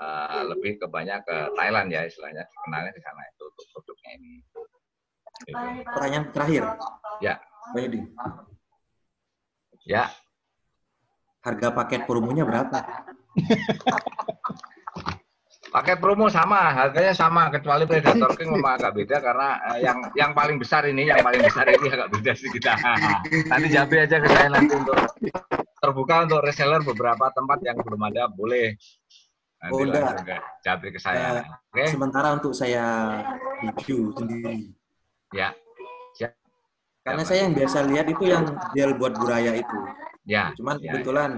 uh, 0.00 0.42
lebih 0.52 0.80
ke 0.80 0.86
banyak 0.88 1.20
ke 1.24 1.36
Thailand 1.56 1.88
ya 1.88 2.04
istilahnya, 2.04 2.44
kenalnya 2.64 2.92
di 2.92 3.02
sana 3.04 3.22
itu 3.32 3.44
untuk 3.48 3.66
produknya 3.72 4.10
ini. 4.20 4.30
Gitu. 4.40 4.60
Pertanyaan 5.84 6.24
terakhir. 6.32 6.62
Ya. 7.20 7.34
Bang 7.74 7.82
Yudi, 7.82 8.00
Ya, 9.86 10.10
harga 11.46 11.68
paket 11.70 12.02
promonya 12.10 12.42
berapa? 12.42 12.78
pakai 15.76 16.00
promo 16.00 16.32
sama, 16.32 16.72
harganya 16.72 17.12
sama 17.12 17.52
kecuali 17.52 17.84
Predator 17.84 18.32
King 18.32 18.56
memang 18.56 18.80
agak 18.80 18.96
beda 18.96 19.16
karena 19.20 19.48
eh, 19.74 19.84
yang 19.84 19.98
yang 20.16 20.30
paling 20.32 20.56
besar 20.56 20.88
ini, 20.88 21.10
yang 21.10 21.20
paling 21.20 21.44
besar 21.44 21.68
ini 21.68 21.86
agak 21.92 22.08
beda 22.16 22.32
sih 22.32 22.48
kita. 22.48 22.72
nanti 23.52 23.66
jabe 23.68 23.96
aja 24.08 24.16
ke 24.16 24.28
saya 24.30 24.48
nanti 24.48 24.72
untuk 24.72 24.96
terbuka 25.76 26.24
untuk 26.24 26.40
reseller 26.40 26.80
beberapa 26.80 27.28
tempat 27.28 27.58
yang 27.60 27.76
belum 27.76 28.02
ada 28.08 28.24
boleh. 28.32 28.72
Nanti 29.56 29.72
Oh, 29.72 29.84
enggak. 29.84 30.24
ke 30.24 30.36
jabe 30.64 30.86
ke 30.96 31.00
saya. 31.00 31.44
Oke? 31.72 31.84
Sementara 31.92 32.32
untuk 32.32 32.52
saya 32.56 32.84
review 33.60 34.12
sendiri. 34.16 34.72
Ya. 35.32 35.52
Siap. 36.16 36.32
Karena 37.04 37.22
Ya, 37.24 37.28
saya 37.28 37.38
yang 37.48 37.54
biasa 37.56 37.76
lihat 37.88 38.06
itu 38.08 38.24
yang 38.28 38.44
gel 38.72 38.96
buat 38.96 39.12
buraya 39.16 39.52
itu. 39.56 39.78
Ya. 40.26 40.50
Cuman 40.54 40.76
ya, 40.78 40.90
kebetulan 40.92 41.30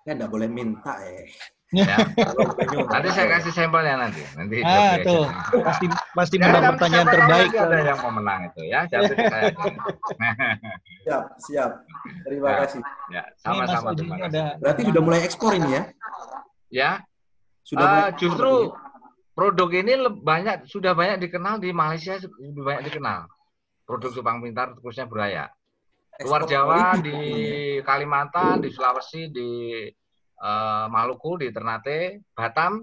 saya 0.00 0.12
nggak 0.16 0.32
boleh 0.32 0.48
minta 0.48 0.96
eh. 1.04 1.28
ya. 1.74 1.96
Penyu, 2.56 2.86
Nanti 2.86 3.08
saya 3.10 3.26
kasih 3.36 3.52
sampelnya 3.52 3.98
nanti. 3.98 4.22
Nanti 4.32 4.62
Ah, 4.62 4.96
Jopri 4.96 5.04
tuh. 5.04 5.24
Pasti 5.60 5.86
pasti 6.14 6.34
Ya, 6.38 6.46
pertanyaan 6.64 7.06
terbaik. 7.06 7.50
ada 7.52 7.76
yang 7.84 7.98
mau 8.00 8.12
menang 8.14 8.40
itu 8.48 8.60
ya. 8.64 8.80
Saya. 8.86 9.10
Siap, 11.06 11.24
siap. 11.38 11.70
Terima 12.24 12.48
Ya. 12.48 12.56
kasih. 12.60 12.80
ya, 13.08 13.22
sama-sama 13.36 13.94
terima 13.94 14.16
kasih. 14.18 14.30
ada 14.32 14.44
Berarti 14.58 14.82
sudah 14.84 15.02
mulai 15.02 15.20
ekspor 15.22 15.52
ini 15.54 15.68
ya? 15.70 15.82
Ya, 16.66 16.90
Sudah 17.62 17.84
mulai 17.84 18.02
ekspor 18.08 18.18
justru 18.18 18.50
ya? 18.50 18.74
produk 19.32 19.68
ini 19.70 19.92
banyak 20.16 20.56
sudah 20.66 20.92
banyak 20.92 21.16
dikenal 21.20 21.58
di 21.58 21.70
Malaysia 21.70 22.18
lebih 22.18 22.62
banyak 22.62 22.90
dikenal. 22.90 23.30
Produk 23.84 24.10
Jepang 24.10 24.38
Pintar 24.40 24.74
khususnya 24.74 25.06
Buraya. 25.06 25.46
Luar 26.24 26.48
Jawa, 26.48 26.96
di. 26.96 27.16
Kalimantan, 27.84 28.64
di 28.64 28.68
Sulawesi, 28.72 29.28
di 29.28 29.50
eh, 30.36 30.86
Maluku, 30.88 31.40
di 31.40 31.52
Ternate, 31.52 32.24
Batam 32.32 32.80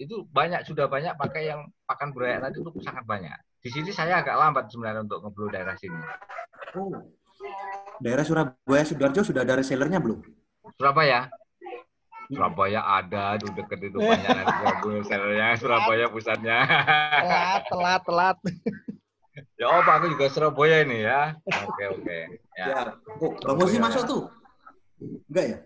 itu 0.00 0.24
banyak 0.32 0.64
sudah 0.64 0.88
banyak 0.88 1.12
pakai 1.20 1.52
yang 1.52 1.68
pakan 1.84 2.16
Buraya 2.16 2.40
tadi 2.40 2.64
itu 2.64 2.72
sangat 2.80 3.04
banyak. 3.04 3.36
Di 3.60 3.68
sini 3.68 3.92
saya 3.92 4.24
agak 4.24 4.32
lambat 4.32 4.72
sebenarnya 4.72 5.04
untuk 5.04 5.20
ngobrol 5.20 5.52
daerah 5.52 5.76
sini. 5.76 6.00
Oh. 6.72 6.88
Daerah 8.00 8.24
Surabaya 8.24 8.84
Sidoarjo 8.88 9.20
sudah 9.20 9.44
ada 9.44 9.60
resellernya 9.60 10.00
belum? 10.00 10.24
Surabaya. 10.80 11.28
Surabaya 12.32 12.80
ada, 12.80 13.36
itu 13.36 13.52
deket 13.52 13.92
itu 13.92 13.98
banyak 14.00 14.28
nanti 14.32 14.52
Surabaya 14.56 15.02
sellernya, 15.12 15.48
Surabaya 15.60 16.06
pusatnya. 16.08 16.58
telat, 17.20 17.62
telat, 17.68 18.02
telat. 18.08 18.36
ya 19.60 19.68
oh 19.68 19.84
Pak, 19.84 19.94
aku 20.00 20.06
juga 20.16 20.26
Surabaya 20.32 20.80
ini 20.88 21.04
ya. 21.04 21.36
Oke 21.68 21.84
oke. 21.92 22.18
Ya, 22.56 22.64
Ya. 22.64 22.80
Oh, 23.20 23.36
Bang 23.44 23.60
Mozi 23.60 23.76
masuk 23.76 24.02
tuh? 24.08 24.22
Enggak 25.28 25.44
ya? 25.44 25.58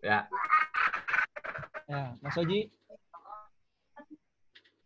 ya. 0.00 0.18
Ya, 1.88 2.02
Mas 2.24 2.36
Oji. 2.40 2.72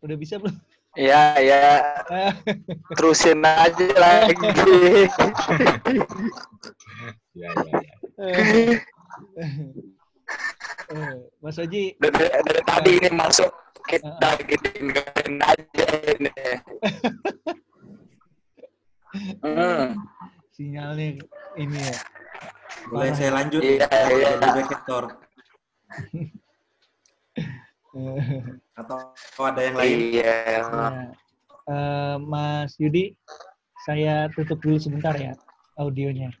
Udah 0.03 0.15
bisa 0.19 0.35
belum? 0.43 0.55
Iya, 0.99 1.23
iya. 1.39 1.63
Terusin 2.99 3.39
aja 3.47 3.87
lagi. 3.95 4.35
Ya, 7.31 7.49
ya, 7.49 7.73
ya. 7.79 7.95
Eh, 8.23 8.75
eh, 10.91 11.15
Mas 11.39 11.57
Oji, 11.59 11.95
dari, 11.95 12.27
dari 12.27 12.61
tadi 12.67 12.91
ini 12.99 13.09
masuk 13.15 13.51
kita 13.87 14.35
gituin 14.47 15.39
aja 15.39 15.87
ini. 16.11 16.31
Hmm. 19.43 19.99
sinyalnya 20.55 21.19
ini 21.59 21.79
ya. 21.83 21.97
Boleh 22.87 23.11
Parah. 23.11 23.19
saya 23.19 23.31
lanjut? 23.35 23.59
Iya, 23.59 23.87
iya. 23.91 24.29
Jadi 24.39 24.49
backsektor. 24.55 25.03
Eh, 27.91 28.19
Atau 28.79 28.97
ada 29.43 29.61
yang 29.61 29.75
lain? 29.75 29.97
Iya. 30.15 30.35
Nah, 30.71 30.91
eh, 31.67 32.15
Mas 32.23 32.79
Yudi, 32.79 33.19
saya 33.83 34.31
tutup 34.31 34.63
dulu 34.63 34.79
sebentar 34.79 35.11
ya 35.19 35.35
audionya. 35.75 36.31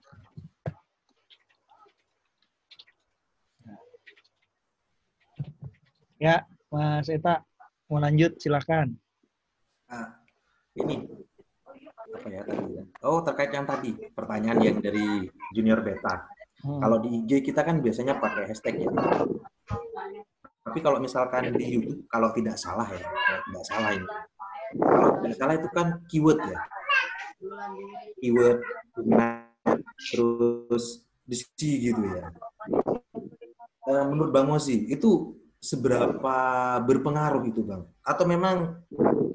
Ya, 6.23 6.47
Mas 6.71 7.11
Eta, 7.11 7.43
mau 7.91 7.99
lanjut 7.99 8.39
silakan. 8.39 8.95
Ah, 9.91 10.23
ini 10.79 11.03
apa 12.13 12.27
ya 12.29 12.41
tadi 12.45 12.71
ya? 12.77 12.83
Oh 13.03 13.19
terkait 13.25 13.51
yang 13.51 13.65
tadi 13.65 13.91
pertanyaan 14.13 14.59
yang 14.61 14.77
dari 14.77 15.27
junior 15.51 15.81
beta. 15.81 16.29
Hmm. 16.63 16.79
Kalau 16.79 16.97
di 17.01 17.09
IG 17.25 17.51
kita 17.51 17.65
kan 17.65 17.81
biasanya 17.81 18.21
pakai 18.21 18.47
hashtag 18.47 18.85
ya. 18.85 18.89
Tapi 20.63 20.79
kalau 20.79 21.01
misalkan 21.01 21.51
di 21.51 21.65
YouTube 21.75 22.07
kalau 22.07 22.31
tidak 22.31 22.55
salah 22.55 22.87
ya, 22.87 23.03
kalau 23.03 23.41
tidak 23.49 23.63
salah 23.67 23.89
ini. 23.91 24.07
Kalau 24.73 25.09
tidak 25.19 25.37
salah 25.37 25.53
itu 25.57 25.69
kan 25.73 25.87
keyword 26.07 26.39
ya. 26.45 26.59
Keyword 28.21 28.57
nah, 29.03 29.49
terus 30.13 31.03
diskusi 31.27 31.91
gitu 31.91 32.01
ya. 32.07 32.31
Eh, 33.83 34.03
Menurut 34.07 34.31
Bang 34.31 34.47
Mozi 34.47 34.87
itu 34.87 35.35
seberapa 35.59 36.35
berpengaruh 36.83 37.43
itu 37.47 37.63
Bang? 37.63 37.87
Atau 38.03 38.23
memang 38.23 38.79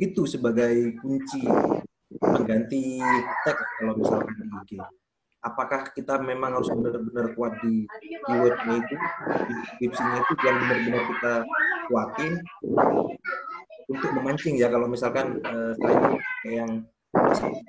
itu 0.01 0.25
sebagai 0.25 0.97
kunci 1.01 1.45
pengganti 2.35 3.01
tag 3.45 3.59
kalau 3.81 3.95
misalkan 3.97 4.35
di 4.37 4.45
IG? 4.47 4.71
Apakah 5.39 5.95
kita 5.95 6.19
memang 6.19 6.59
harus 6.59 6.67
benar-benar 6.75 7.31
kuat 7.39 7.55
di 7.63 7.87
keywordnya 8.27 8.75
itu, 8.83 8.95
di 9.47 9.53
deskripsinya 9.55 10.19
itu 10.27 10.35
yang 10.43 10.57
benar-benar 10.59 11.03
kita 11.15 11.33
kuatin 11.89 12.33
untuk 13.89 14.11
memancing 14.19 14.59
ya 14.59 14.69
kalau 14.69 14.91
misalkan 14.91 15.39
eh, 15.41 15.71
setelah 15.79 15.95
itu 15.95 16.17
kayak 16.43 16.55
yang 16.67 16.73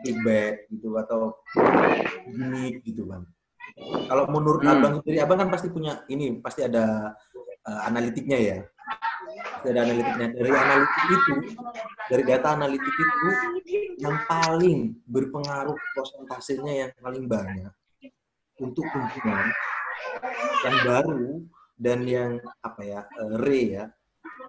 clickbait 0.04 0.56
gitu 0.68 0.92
atau 1.00 1.38
gimmick 2.28 2.84
gitu 2.84 3.08
bang. 3.08 3.24
Kalau 3.80 4.28
menurut 4.28 4.60
Hmm. 4.66 4.76
abang 4.76 4.94
sendiri, 5.00 5.18
abang 5.24 5.40
kan 5.40 5.50
pasti 5.54 5.72
punya 5.72 6.04
ini 6.12 6.42
pasti 6.44 6.66
ada 6.66 7.16
eh, 7.64 7.82
analitiknya 7.88 8.38
ya. 8.42 8.58
Ada 9.60 9.80
analitiknya. 9.84 10.28
Dari 10.34 10.52
analitik 10.52 11.06
itu, 11.10 11.34
dari 12.10 12.24
data 12.24 12.48
analitik 12.56 12.96
itu 12.96 13.30
yang 14.00 14.16
paling 14.26 14.96
berpengaruh 15.04 15.76
prosentasenya 15.96 16.74
yang 16.88 16.92
paling 17.00 17.26
banyak 17.28 17.74
untuk 18.60 18.84
kunjungan 18.92 19.52
yang 20.68 20.78
baru 20.84 21.28
dan 21.80 22.00
yang 22.04 22.32
apa 22.60 22.82
ya 22.84 23.02
eh, 23.08 23.36
re 23.40 23.62
ya 23.80 23.86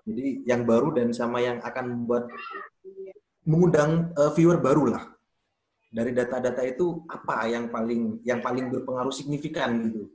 jadi 0.03 0.27
yang 0.47 0.63
baru 0.67 0.91
dan 0.91 1.15
sama 1.15 1.39
yang 1.39 1.63
akan 1.63 1.85
membuat 1.87 2.27
mengundang 3.47 4.11
eh, 4.19 4.31
viewer 4.35 4.59
baru 4.59 4.99
lah 4.99 5.05
dari 5.91 6.15
data-data 6.15 6.63
itu 6.63 7.03
apa 7.11 7.51
yang 7.51 7.67
paling 7.67 8.23
yang 8.23 8.39
paling 8.39 8.71
berpengaruh 8.71 9.11
signifikan 9.11 9.75
gitu. 9.91 10.07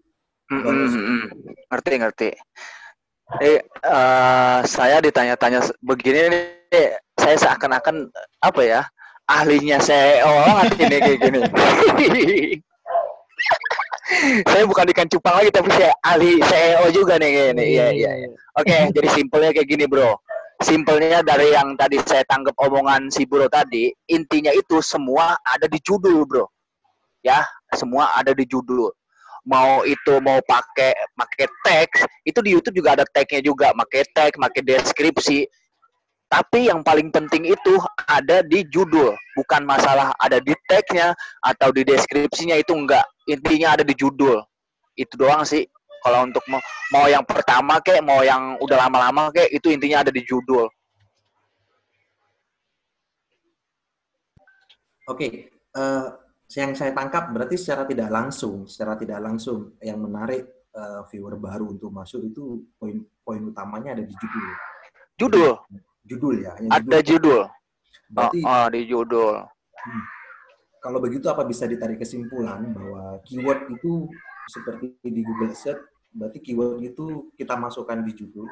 Ngerti, 1.68 1.94
ngerti. 2.00 2.30
Eh, 3.42 3.58
eh, 3.58 4.60
saya 4.70 5.02
ditanya-tanya 5.02 5.66
begini 5.82 6.30
nih, 6.30 6.94
saya 7.18 7.36
seakan-akan 7.42 8.06
apa 8.38 8.62
ya 8.62 8.82
ahlinya 9.26 9.82
CEO 9.82 10.30
banget 10.46 10.78
ini 10.78 10.98
kayak 11.02 11.20
gini. 11.26 11.42
saya 14.54 14.64
bukan 14.70 14.86
ikan 14.94 15.10
cupang 15.10 15.42
lagi 15.42 15.50
tapi 15.50 15.74
saya 15.74 15.90
ahli 16.06 16.38
CEO 16.38 16.86
juga 16.94 17.18
nih 17.18 17.30
kayak 17.34 17.50
gini. 17.58 17.66
Iya, 17.66 17.88
iya. 17.98 18.12
iya. 18.22 18.28
Oke, 18.62 18.78
jadi 18.94 19.08
simpelnya 19.18 19.50
kayak 19.58 19.74
gini, 19.74 19.90
Bro. 19.90 20.22
Simpelnya 20.62 21.26
dari 21.26 21.52
yang 21.52 21.76
tadi 21.76 22.00
saya 22.06 22.22
tanggap 22.30 22.54
omongan 22.62 23.10
si 23.10 23.26
Bro 23.26 23.50
tadi, 23.50 23.90
intinya 24.06 24.54
itu 24.54 24.86
semua 24.86 25.34
ada 25.42 25.66
di 25.66 25.82
judul, 25.82 26.30
Bro. 26.30 26.46
Ya, 27.26 27.42
semua 27.74 28.14
ada 28.14 28.38
di 28.38 28.46
judul 28.46 28.94
mau 29.46 29.86
itu 29.86 30.14
mau 30.26 30.42
pakai 30.42 30.98
pakai 31.14 31.46
teks 31.64 32.00
itu 32.26 32.40
di 32.42 32.50
YouTube 32.58 32.82
juga 32.82 32.98
ada 32.98 33.06
tagnya 33.06 33.42
juga 33.46 33.72
pakai 33.72 34.02
tag 34.12 34.32
pakai 34.36 34.62
deskripsi. 34.66 35.46
Tapi 36.26 36.74
yang 36.74 36.82
paling 36.82 37.14
penting 37.14 37.46
itu 37.46 37.74
ada 38.10 38.42
di 38.42 38.66
judul 38.74 39.14
bukan 39.38 39.62
masalah 39.62 40.10
ada 40.18 40.42
di 40.42 40.58
tagnya 40.66 41.14
atau 41.46 41.70
di 41.70 41.86
deskripsinya 41.86 42.58
itu 42.58 42.74
enggak. 42.74 43.06
Intinya 43.30 43.78
ada 43.78 43.86
di 43.86 43.94
judul. 43.94 44.42
Itu 44.98 45.16
doang 45.22 45.46
sih. 45.46 45.64
Kalau 46.02 46.26
untuk 46.26 46.42
mau, 46.50 46.62
mau 46.94 47.06
yang 47.10 47.26
pertama 47.26 47.82
kek 47.82 48.02
mau 48.02 48.22
yang 48.26 48.58
udah 48.62 48.78
lama-lama 48.78 49.30
kek 49.34 49.50
itu 49.54 49.70
intinya 49.70 50.02
ada 50.02 50.12
di 50.14 50.22
judul. 50.26 50.66
Oke 55.06 55.54
eh, 55.78 56.25
yang 56.54 56.78
saya 56.78 56.94
tangkap 56.94 57.34
berarti 57.34 57.58
secara 57.58 57.90
tidak 57.90 58.10
langsung 58.14 58.70
secara 58.70 58.94
tidak 58.94 59.18
langsung 59.18 59.74
yang 59.82 59.98
menarik 59.98 60.46
eh, 60.70 61.02
viewer 61.10 61.42
baru 61.42 61.74
untuk 61.74 61.90
masuk 61.90 62.22
itu 62.30 62.70
poin 62.78 63.02
poin 63.26 63.42
utamanya 63.50 63.98
ada 63.98 64.06
di 64.06 64.14
judul. 64.14 64.48
Judul? 65.18 65.54
Judul 66.06 66.36
ya 66.46 66.52
hanya 66.62 66.70
ada 66.70 66.98
judul. 67.02 67.50
oh, 67.50 67.50
berarti 68.14 68.40
oh, 68.46 68.68
di 68.70 68.82
judul. 68.86 69.36
Kalau 70.78 71.00
begitu 71.02 71.26
apa 71.34 71.42
bisa 71.50 71.66
ditarik 71.66 71.98
kesimpulan 71.98 72.62
bahwa 72.70 73.18
keyword 73.26 73.74
itu 73.74 74.06
seperti 74.46 74.94
di 75.02 75.22
Google 75.26 75.58
Search 75.58 75.82
berarti 76.14 76.40
keyword 76.46 76.78
itu 76.86 77.34
kita 77.34 77.58
masukkan 77.58 78.06
di 78.06 78.14
judul 78.14 78.46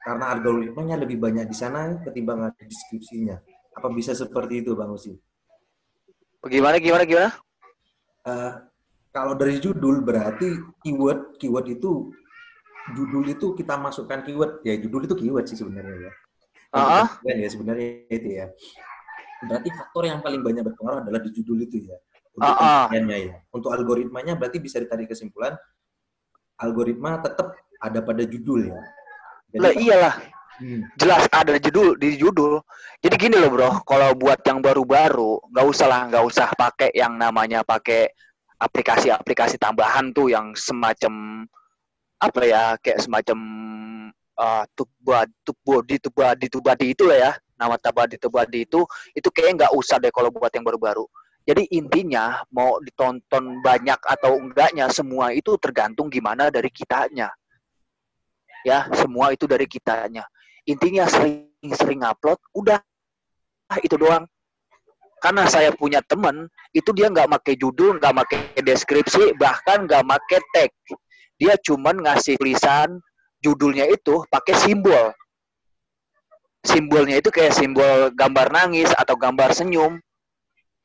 karena 0.00 0.32
algoritmanya 0.32 0.96
lebih 0.96 1.20
banyak 1.20 1.44
di 1.44 1.52
sana 1.52 2.00
ketimbang 2.00 2.48
ada 2.48 2.62
deskripsinya. 2.64 3.36
Apa 3.76 3.92
bisa 3.92 4.16
seperti 4.16 4.64
itu 4.64 4.72
Bang 4.72 4.96
Usi? 4.96 5.12
Gimana 6.46 6.78
gimana 6.78 7.04
gimana 7.04 7.30
Eh, 8.28 8.52
kalau 9.08 9.32
dari 9.32 9.56
judul 9.56 10.04
berarti 10.04 10.52
keyword 10.84 11.40
keyword 11.40 11.66
itu 11.72 12.12
judul 12.92 13.24
itu 13.24 13.56
kita 13.56 13.80
masukkan 13.80 14.20
keyword 14.20 14.60
ya 14.62 14.76
judul 14.76 15.08
itu 15.08 15.16
keyword 15.16 15.48
sih 15.48 15.56
sebenarnya 15.56 16.08
ya. 16.08 16.12
Ah, 16.76 17.08
Bukan 17.24 17.36
ya 17.40 17.48
sebenarnya 17.48 17.86
itu 18.12 18.28
ya. 18.36 18.46
Berarti 19.48 19.68
faktor 19.72 20.02
yang 20.12 20.20
paling 20.20 20.44
banyak 20.44 20.60
berpengaruh 20.60 21.00
adalah 21.08 21.20
di 21.24 21.30
judul 21.32 21.62
itu 21.64 21.88
ya 21.88 21.96
Untuk 22.36 22.52
Ah, 22.52 22.58
ah. 22.60 22.84
penilaiannya 22.92 23.16
ya. 23.32 23.36
Untuk 23.48 23.70
algoritmanya 23.72 24.36
berarti 24.36 24.60
bisa 24.60 24.76
ditarik 24.76 25.08
kesimpulan 25.08 25.56
algoritma 26.60 27.22
tetap 27.24 27.56
ada 27.80 28.02
pada 28.04 28.22
judul 28.28 28.68
ya. 28.68 28.78
Jadi, 29.48 29.62
Lah 29.64 29.72
iyalah, 29.72 30.14
Hmm. 30.58 30.82
jelas 30.98 31.30
ada 31.30 31.54
judul 31.54 31.94
di 31.94 32.18
judul. 32.18 32.58
Jadi 32.98 33.14
gini 33.14 33.38
loh 33.38 33.50
bro, 33.54 33.70
kalau 33.86 34.10
buat 34.18 34.42
yang 34.42 34.58
baru-baru 34.58 35.38
nggak 35.54 35.66
usah 35.70 35.86
lah, 35.86 36.00
nggak 36.10 36.24
usah 36.26 36.50
pakai 36.58 36.90
yang 36.98 37.14
namanya 37.14 37.62
pakai 37.62 38.10
aplikasi-aplikasi 38.58 39.54
tambahan 39.62 40.10
tuh 40.10 40.34
yang 40.34 40.50
semacam 40.58 41.46
apa 42.18 42.40
ya, 42.42 42.74
kayak 42.82 43.06
semacam 43.06 43.38
uh, 44.34 44.66
tubadi, 44.74 45.30
tubadi, 45.46 45.96
tubadi, 46.02 46.46
tubadi 46.50 46.86
itu 46.90 47.06
lah 47.06 47.18
ya, 47.30 47.32
nama 47.54 47.78
tubadi, 47.78 48.18
tubadi 48.18 48.66
itu, 48.66 48.82
itu 49.14 49.28
kayak 49.30 49.62
nggak 49.62 49.72
usah 49.78 50.02
deh 50.02 50.10
kalau 50.10 50.34
buat 50.34 50.50
yang 50.50 50.66
baru-baru. 50.66 51.06
Jadi 51.46 51.70
intinya 51.70 52.42
mau 52.50 52.82
ditonton 52.82 53.62
banyak 53.62 54.02
atau 54.02 54.36
enggaknya 54.42 54.90
semua 54.90 55.30
itu 55.30 55.54
tergantung 55.62 56.10
gimana 56.10 56.50
dari 56.50 56.68
kitanya. 56.68 57.30
Ya, 58.66 58.90
semua 58.90 59.30
itu 59.30 59.46
dari 59.46 59.70
kitanya 59.70 60.26
intinya 60.68 61.08
sering-sering 61.08 62.04
upload 62.04 62.36
udah. 62.52 62.78
Itu 63.80 63.96
doang. 63.96 64.28
Karena 65.18 65.50
saya 65.50 65.74
punya 65.74 65.98
temen 66.06 66.46
itu 66.70 66.94
dia 66.94 67.10
nggak 67.10 67.26
pakai 67.26 67.58
judul 67.58 67.98
nggak 67.98 68.14
pakai 68.22 68.40
deskripsi 68.62 69.34
bahkan 69.34 69.88
nggak 69.88 70.04
pakai 70.06 70.40
tag. 70.54 70.70
Dia 71.40 71.58
cuman 71.58 72.04
ngasih 72.06 72.38
tulisan 72.38 73.02
judulnya 73.42 73.90
itu 73.90 74.22
pakai 74.30 74.54
simbol. 74.54 75.10
Simbolnya 76.62 77.18
itu 77.18 77.34
kayak 77.34 77.54
simbol 77.54 78.14
gambar 78.14 78.50
nangis 78.54 78.90
atau 78.94 79.18
gambar 79.18 79.50
senyum. 79.56 79.98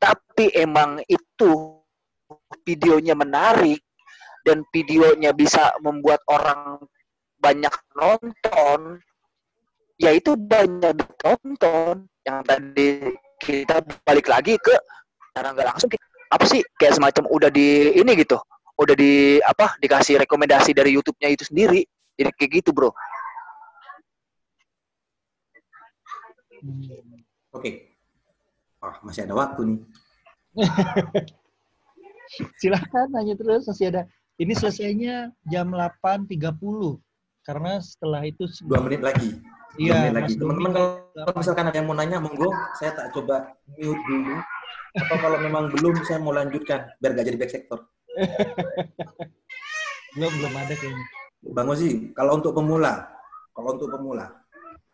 Tapi 0.02 0.50
emang 0.58 1.02
itu 1.06 1.82
videonya 2.66 3.14
menarik 3.14 3.82
dan 4.44 4.66
videonya 4.74 5.32
bisa 5.32 5.72
membuat 5.80 6.20
orang 6.28 6.82
banyak 7.40 7.74
nonton 7.96 9.00
ya 10.00 10.12
itu 10.14 10.34
banyak 10.38 10.94
ditonton 10.98 12.08
yang 12.26 12.40
tadi 12.46 13.14
kita 13.42 13.84
balik 14.08 14.28
lagi 14.32 14.58
ke 14.58 14.74
cara 15.34 15.54
nggak 15.54 15.68
langsung 15.76 15.90
apa 16.34 16.46
sih 16.50 16.62
kayak 16.80 16.98
semacam 16.98 17.30
udah 17.30 17.50
di 17.54 17.94
ini 17.98 18.12
gitu 18.18 18.38
udah 18.80 18.96
di 18.98 19.38
apa 19.44 19.78
dikasih 19.78 20.18
rekomendasi 20.26 20.74
dari 20.74 20.98
YouTube-nya 20.98 21.30
itu 21.30 21.46
sendiri 21.46 21.86
jadi 22.18 22.30
kayak 22.34 22.64
gitu 22.64 22.74
bro 22.74 22.90
Hmm. 26.64 27.20
Oke. 27.52 28.00
Wah, 28.80 28.96
masih 29.04 29.28
ada 29.28 29.36
waktu 29.36 29.62
nih. 29.68 29.80
Silahkan 32.64 33.12
nanya 33.12 33.36
terus 33.36 33.68
masih 33.68 33.92
ada. 33.92 34.08
Ini 34.40 34.56
selesainya 34.56 35.36
jam 35.52 35.76
8.30 35.76 36.24
karena 37.44 37.84
setelah 37.84 38.24
itu 38.24 38.48
Dua 38.64 38.80
menit 38.80 39.04
lagi. 39.04 39.44
Iya, 39.80 40.14
lagi. 40.14 40.38
Teman-teman 40.38 40.72
kalau 40.74 41.34
misalkan 41.34 41.66
ada 41.70 41.78
yang 41.78 41.88
mau 41.90 41.98
nanya, 41.98 42.22
monggo. 42.22 42.50
Saya 42.78 42.94
tak 42.94 43.10
coba 43.14 43.58
mute 43.74 44.04
dulu. 44.06 44.38
Atau 44.94 45.18
kalau 45.18 45.38
memang 45.42 45.74
belum, 45.74 46.06
saya 46.06 46.22
mau 46.22 46.34
lanjutkan. 46.34 46.94
Biar 47.02 47.12
gak 47.18 47.26
jadi 47.26 47.38
back 47.42 47.52
sector. 47.52 47.80
belum 50.14 50.30
belum 50.30 50.54
ada 50.54 50.74
kayaknya. 50.78 51.06
Bang 51.44 51.74
Ozi, 51.74 52.14
kalau 52.14 52.38
untuk 52.38 52.54
pemula, 52.54 53.10
kalau 53.52 53.76
untuk 53.76 53.90
pemula, 53.90 54.30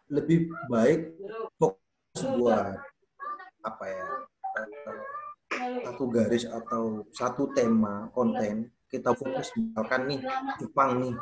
lebih 0.09 0.49
baik 0.71 1.13
fokus 1.61 2.21
buat 2.39 2.81
apa 3.61 3.85
ya 3.85 4.07
satu 5.85 6.03
garis 6.09 6.49
atau 6.49 7.05
satu 7.13 7.51
tema 7.53 8.09
konten 8.15 8.73
kita 8.89 9.13
fokus 9.13 9.53
misalkan 9.53 10.09
nih 10.09 10.19
cupang 10.57 10.97
nih 10.97 11.13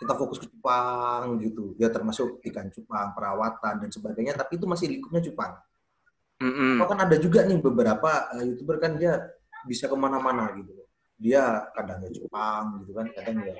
kita 0.00 0.16
fokus 0.16 0.40
ke 0.40 0.48
cupang 0.48 1.36
gitu 1.44 1.76
dia 1.76 1.92
termasuk 1.92 2.40
ikan 2.48 2.72
cupang 2.72 3.12
perawatan 3.12 3.84
dan 3.84 3.90
sebagainya 3.92 4.32
tapi 4.32 4.56
itu 4.56 4.64
masih 4.64 4.88
lingkupnya 4.88 5.20
cupang. 5.28 5.52
Atau 6.80 6.86
kan 6.88 6.98
ada 7.04 7.16
juga 7.20 7.44
nih 7.44 7.60
beberapa 7.60 8.32
eh, 8.40 8.48
youtuber 8.48 8.80
kan 8.80 8.96
dia 8.96 9.20
bisa 9.68 9.84
ke 9.92 9.96
mana-mana 9.96 10.48
gitu. 10.56 10.72
Dia 11.20 11.68
kadang 11.76 12.00
ya 12.00 12.10
Jepang 12.16 12.80
gitu 12.80 12.96
kan, 12.96 13.06
kadang 13.12 13.44
ya 13.44 13.54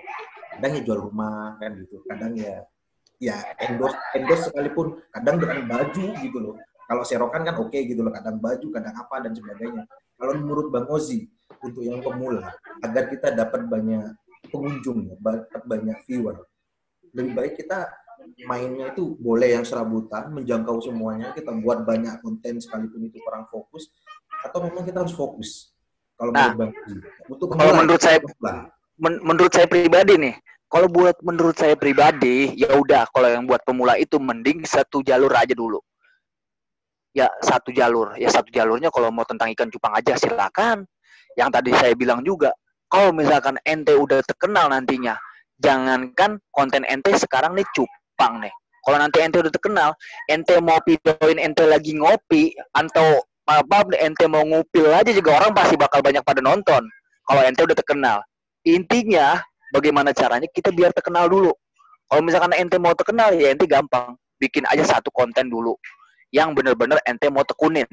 kadang 0.56 0.70
ya 0.72 0.80
jual 0.80 0.98
rumah 1.12 1.60
kan 1.60 1.76
gitu, 1.76 2.00
kadang 2.08 2.32
ya 2.32 2.64
ya 3.20 3.36
endorse 3.60 4.00
endorse 4.16 4.48
sekalipun 4.48 4.96
kadang 5.12 5.36
dengan 5.36 5.68
baju 5.68 6.06
gitu 6.24 6.38
loh. 6.40 6.56
Kalau 6.88 7.04
serokan 7.04 7.44
kan 7.44 7.60
oke 7.60 7.76
gitu 7.76 8.00
loh, 8.00 8.10
kadang 8.16 8.40
baju, 8.40 8.66
kadang 8.72 8.96
apa 8.96 9.16
dan 9.28 9.36
sebagainya. 9.36 9.84
Kalau 10.16 10.32
menurut 10.40 10.72
Bang 10.72 10.88
Ozi 10.88 11.28
untuk 11.60 11.84
yang 11.84 12.00
pemula 12.00 12.48
agar 12.80 13.12
kita 13.12 13.28
dapat 13.36 13.68
banyak 13.68 14.08
pengunjung 14.50 14.98
ya, 15.08 15.14
dapat 15.18 15.62
banyak 15.64 15.98
viewer, 16.04 16.36
lebih 17.14 17.32
baik 17.34 17.54
kita 17.58 17.88
mainnya 18.44 18.92
itu 18.92 19.16
boleh 19.16 19.56
yang 19.56 19.64
serabutan, 19.64 20.28
menjangkau 20.34 20.76
semuanya, 20.84 21.32
kita 21.32 21.56
buat 21.56 21.88
banyak 21.88 22.20
konten 22.20 22.60
sekalipun 22.60 23.08
itu 23.08 23.16
kurang 23.24 23.48
fokus, 23.48 23.88
atau 24.44 24.68
memang 24.68 24.84
kita 24.84 25.00
harus 25.00 25.16
fokus. 25.16 25.72
Kalau 26.20 26.36
Nah, 26.36 26.52
menurut 26.52 26.58
Bang. 26.60 26.72
Untuk 27.32 27.46
kalau 27.56 27.74
menurut 27.80 28.02
saya-. 28.02 28.20
Men- 29.00 29.22
menurut 29.24 29.48
saya 29.56 29.64
pribadi 29.64 30.20
nih 30.20 30.36
kalau 30.70 30.86
buat 30.86 31.18
menurut 31.24 31.58
saya 31.58 31.74
pribadi 31.74 32.54
ya 32.54 32.78
udah 32.78 33.10
kalau 33.10 33.26
yang 33.26 33.48
buat 33.48 33.64
pemula 33.66 33.98
itu 33.98 34.20
mending 34.22 34.62
satu 34.62 35.02
jalur 35.02 35.32
aja 35.34 35.50
dulu 35.50 35.82
ya 37.10 37.26
satu 37.42 37.74
jalur 37.74 38.14
ya 38.14 38.30
satu 38.30 38.54
jalurnya 38.54 38.92
kalau 38.94 39.10
mau 39.10 39.26
tentang 39.26 39.50
ikan 39.56 39.66
cupang 39.66 39.98
aja 39.98 40.14
silakan 40.14 40.86
yang 41.34 41.50
tadi 41.50 41.74
saya 41.74 41.96
bilang 41.98 42.22
juga 42.22 42.54
kalau 42.90 43.14
misalkan 43.14 43.56
ente 43.64 43.94
udah 43.94 44.20
terkenal 44.26 44.68
nantinya 44.68 45.14
jangankan 45.62 46.42
konten 46.50 46.82
ente 46.90 47.14
sekarang 47.16 47.54
nih 47.54 47.64
cupang 47.72 48.42
nih 48.42 48.52
kalau 48.84 48.98
nanti 48.98 49.22
ente 49.22 49.38
udah 49.38 49.52
terkenal 49.52 49.90
ente 50.26 50.58
mau 50.58 50.82
videoin 50.82 51.38
ente 51.38 51.64
lagi 51.64 51.94
ngopi 51.96 52.52
atau 52.74 53.22
apa 53.46 53.86
ente 53.98 54.24
mau 54.26 54.42
ngupil 54.46 54.90
aja 54.90 55.10
juga 55.10 55.42
orang 55.42 55.54
pasti 55.54 55.74
bakal 55.78 56.02
banyak 56.02 56.22
pada 56.22 56.42
nonton 56.42 56.82
kalau 57.26 57.42
ente 57.46 57.62
udah 57.62 57.76
terkenal 57.78 58.18
intinya 58.66 59.38
bagaimana 59.70 60.10
caranya 60.10 60.46
kita 60.50 60.74
biar 60.74 60.90
terkenal 60.94 61.30
dulu 61.30 61.54
kalau 62.10 62.22
misalkan 62.26 62.50
ente 62.58 62.76
mau 62.78 62.94
terkenal 62.94 63.30
ya 63.34 63.54
ente 63.54 63.66
gampang 63.70 64.18
bikin 64.42 64.66
aja 64.66 64.98
satu 64.98 65.12
konten 65.14 65.46
dulu 65.52 65.76
yang 66.34 66.54
bener-bener 66.54 66.98
ente 67.06 67.26
mau 67.28 67.42
tekunin 67.46 67.86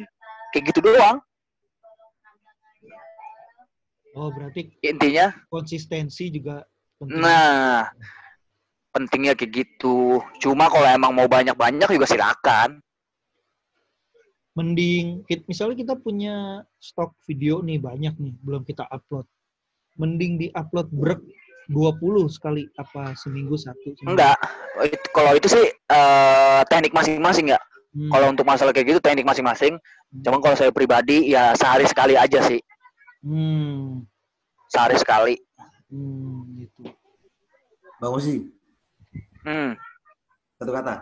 kayak 0.53 0.63
gitu 0.71 0.79
doang 0.79 1.19
Oh, 4.17 4.33
berarti 4.33 4.73
intinya 4.81 5.29
konsistensi 5.45 6.33
juga 6.33 6.65
penting. 6.97 7.21
nah 7.21 7.85
pentingnya 8.89 9.37
kayak 9.37 9.53
gitu 9.53 10.17
cuma 10.41 10.65
kalau 10.73 10.89
emang 10.89 11.13
mau 11.13 11.29
banyak-banyak 11.29 11.85
juga 11.93 12.09
silakan 12.09 12.81
Mending 14.57 15.21
misalnya 15.45 15.77
kita 15.77 15.93
punya 16.01 16.65
stok 16.81 17.13
video 17.29 17.61
nih 17.61 17.77
banyak 17.77 18.17
nih, 18.17 18.33
belum 18.41 18.65
kita 18.65 18.89
upload. 18.89 19.29
Mending 20.01 20.41
di-upload 20.41 20.89
brek 20.89 21.21
20 21.69 22.25
sekali 22.25 22.65
apa 22.73 23.13
seminggu 23.13 23.53
satu. 23.53 23.93
seminggu- 23.93 24.17
enggak 24.17 24.33
kalau 25.13 25.37
itu 25.37 25.45
sih 25.45 25.61
eh, 25.69 26.61
teknik 26.73 26.89
masing-masing 26.89 27.53
ya 27.53 27.59
Hmm. 27.93 28.13
kalau 28.13 28.27
untuk 28.29 28.45
masalah 28.45 28.73
kayak 28.73 28.93
gitu 28.93 28.99
teknik 29.01 29.25
masing-masing 29.25 29.73
cuman 30.21 30.37
kalau 30.43 30.53
saya 30.53 30.69
pribadi 30.69 31.33
ya 31.33 31.57
sehari 31.57 31.85
sekali 31.89 32.13
aja 32.13 32.45
sih 32.45 32.61
Hmm. 33.27 34.07
sehari 34.71 34.95
sekali 34.95 35.35
Hmm, 35.87 36.43
gitu. 36.59 36.83
Bang 37.99 38.11
Ozi, 38.11 38.43
hmm. 39.43 39.71
satu 40.55 40.71
kata. 40.71 40.95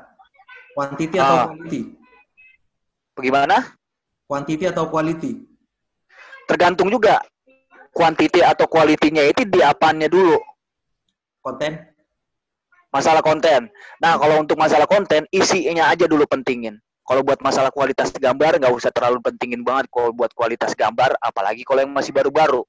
Quantity 0.74 1.18
atau 1.18 1.36
Ah. 1.38 1.46
quality? 1.50 1.82
bagaimana 3.16 3.58
Quantity 4.26 4.66
atau 4.70 4.86
quality? 4.90 5.32
tergantung 6.46 6.90
juga 6.90 7.18
kuantiti 7.90 8.44
atau 8.44 8.70
kualitinya 8.70 9.26
itu 9.26 9.48
di 9.48 9.64
apanya 9.64 10.06
dulu 10.06 10.38
Konten? 11.42 11.74
masalah 12.94 13.26
konten 13.26 13.72
nah 13.98 14.20
kalau 14.20 14.44
untuk 14.44 14.60
masalah 14.60 14.86
konten 14.86 15.26
isinya 15.34 15.90
aja 15.90 16.06
dulu 16.06 16.28
pentingin 16.30 16.78
kalau 17.06 17.22
buat 17.22 17.38
masalah 17.46 17.70
kualitas 17.70 18.10
gambar 18.10 18.58
nggak 18.58 18.74
usah 18.74 18.90
terlalu 18.90 19.22
pentingin 19.22 19.62
banget 19.62 19.86
kalau 19.94 20.10
buat 20.10 20.34
kualitas 20.34 20.74
gambar 20.74 21.14
apalagi 21.22 21.62
kalau 21.62 21.86
yang 21.86 21.94
masih 21.94 22.10
baru-baru. 22.10 22.66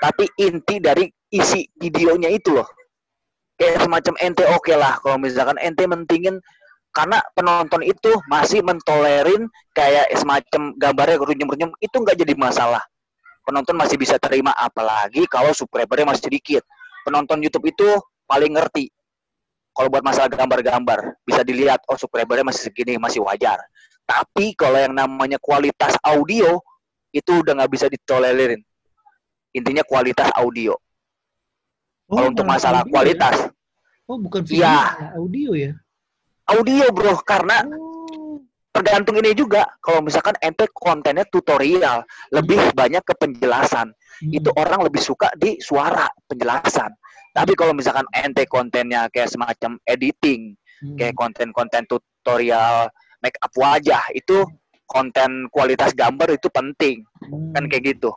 Tapi 0.00 0.30
inti 0.38 0.78
dari 0.78 1.10
isi 1.34 1.66
videonya 1.74 2.30
itu 2.30 2.54
loh. 2.54 2.70
Kayak 3.58 3.84
semacam 3.84 4.14
ente 4.22 4.44
oke 4.48 4.72
lah 4.72 4.96
kalau 5.02 5.18
misalkan 5.18 5.58
ente 5.60 5.84
mentingin 5.84 6.38
karena 6.94 7.18
penonton 7.34 7.82
itu 7.82 8.14
masih 8.30 8.62
mentolerin 8.62 9.50
kayak 9.74 10.10
semacam 10.14 10.72
gambarnya 10.78 11.18
runyem-runyem 11.18 11.70
itu 11.82 11.96
nggak 11.98 12.14
jadi 12.14 12.34
masalah. 12.38 12.80
Penonton 13.42 13.74
masih 13.74 13.98
bisa 13.98 14.22
terima 14.22 14.54
apalagi 14.54 15.26
kalau 15.26 15.50
subscribernya 15.50 16.14
masih 16.14 16.30
sedikit. 16.30 16.62
Penonton 17.02 17.42
YouTube 17.42 17.66
itu 17.74 17.98
paling 18.30 18.54
ngerti 18.54 18.94
kalau 19.70 19.88
buat 19.88 20.02
masalah 20.04 20.28
gambar-gambar 20.28 21.20
bisa 21.22 21.40
dilihat 21.46 21.80
oh 21.88 21.96
subscribernya 21.96 22.46
masih 22.46 22.68
segini 22.70 22.98
masih 22.98 23.22
wajar 23.22 23.58
tapi 24.10 24.58
kalau 24.58 24.74
yang 24.74 24.94
namanya 24.98 25.38
kualitas 25.38 25.94
audio 26.02 26.58
itu 27.14 27.42
udah 27.42 27.62
nggak 27.62 27.70
bisa 27.70 27.86
ditolerir. 27.86 28.58
Intinya 29.54 29.82
kualitas 29.86 30.30
audio. 30.34 30.74
Kalau 32.10 32.26
untuk 32.30 32.46
masalah 32.46 32.82
audio 32.82 32.90
kualitas, 32.90 33.36
ya? 33.38 34.10
Oh, 34.10 34.18
bukan 34.18 34.42
video, 34.42 34.66
Iya. 34.66 34.74
malah 34.74 35.10
audio 35.14 35.50
ya? 35.54 35.72
audio 36.50 36.84
bro, 36.90 37.14
karena 37.22 37.62
Oh. 37.70 38.42
tergantung 38.74 39.14
ini 39.22 39.30
juga. 39.38 39.62
Kalau 39.78 40.02
misalkan 40.02 40.34
ente 40.42 40.66
kontennya 40.74 41.22
tutorial, 41.30 42.02
lebih 42.34 42.74
banyak 42.74 43.06
ke 43.06 43.14
penjelasan. 43.14 43.94
Hmm. 43.94 44.30
Itu 44.34 44.50
orang 44.58 44.82
lebih 44.82 44.98
suka 44.98 45.30
di 45.38 45.62
suara 45.62 46.10
penjelasan. 46.26 46.90
Tapi 47.30 47.52
kalau 47.54 47.72
misalkan 47.72 48.06
ente 48.12 48.42
kontennya 48.50 49.06
kayak 49.10 49.30
semacam 49.30 49.78
editing, 49.86 50.54
Hmm. 50.80 50.96
kayak 50.96 51.12
konten-konten 51.12 51.84
tutorial 51.84 52.88
make 53.20 53.36
up 53.44 53.52
wajah, 53.52 54.00
itu 54.16 54.48
konten 54.88 55.44
kualitas 55.52 55.92
gambar 55.92 56.40
itu 56.40 56.48
penting. 56.48 57.04
Hmm. 57.20 57.52
Kan 57.52 57.68
kayak 57.68 57.94
gitu. 57.94 58.10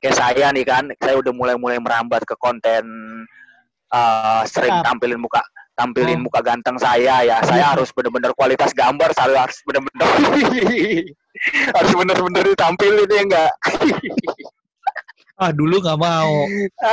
Kayak 0.00 0.16
saya 0.16 0.46
nih 0.54 0.64
kan, 0.64 0.88
saya 1.02 1.18
udah 1.18 1.34
mulai-mulai 1.34 1.82
merambat 1.82 2.22
ke 2.24 2.38
konten 2.38 2.86
uh, 3.90 4.42
sering 4.46 4.72
tampilin 4.86 5.18
muka 5.20 5.42
tampilin 5.76 6.20
Oh. 6.20 6.28
muka 6.28 6.40
ganteng 6.44 6.76
saya 6.76 7.24
ya. 7.24 7.40
Saya 7.40 7.72
harus 7.72 7.88
bener-bener 7.90 8.36
kualitas 8.36 8.70
gambar, 8.76 9.16
saya 9.16 9.48
harus 9.48 9.58
bener-bener 9.64 10.04
harus 11.76 11.92
bener-bener 11.96 12.42
ditampilin 12.52 13.08
ya 13.08 13.22
enggak. 13.24 13.52
Ah, 15.40 15.56
dulu 15.56 15.80
nggak 15.80 15.96
mau. 15.96 16.44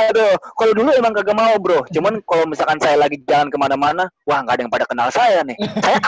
Aduh, 0.08 0.32
kalau 0.56 0.72
dulu 0.72 0.88
emang 0.96 1.12
kagak 1.12 1.36
mau 1.36 1.52
bro. 1.60 1.84
Cuman 1.92 2.16
kalau 2.24 2.48
misalkan 2.48 2.80
saya 2.80 2.96
lagi 2.96 3.20
jalan 3.28 3.52
ke 3.52 3.60
mana-mana, 3.60 4.08
wah 4.24 4.40
nggak 4.40 4.56
ada 4.56 4.62
yang 4.64 4.72
pada 4.72 4.88
kenal 4.88 5.12
saya 5.12 5.44
nih. 5.44 5.60
Saya 5.84 6.00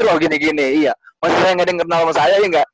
loh 0.10 0.18
gini-gini, 0.18 0.82
iya. 0.82 0.92
Masa 1.22 1.38
saya 1.38 1.54
nggak 1.54 1.62
ada 1.62 1.70
yang 1.70 1.82
kenal 1.86 2.00
sama 2.02 2.14
saya 2.18 2.34
ya 2.42 2.46
enggak? 2.50 2.68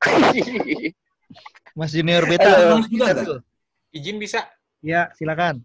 Mas 1.77 1.93
Junior. 1.93 2.25
Beta. 2.25 2.81
Nggak? 2.89 3.45
Izin 3.93 4.17
bisa. 4.17 4.49
Ya, 4.81 5.13
silakan. 5.13 5.61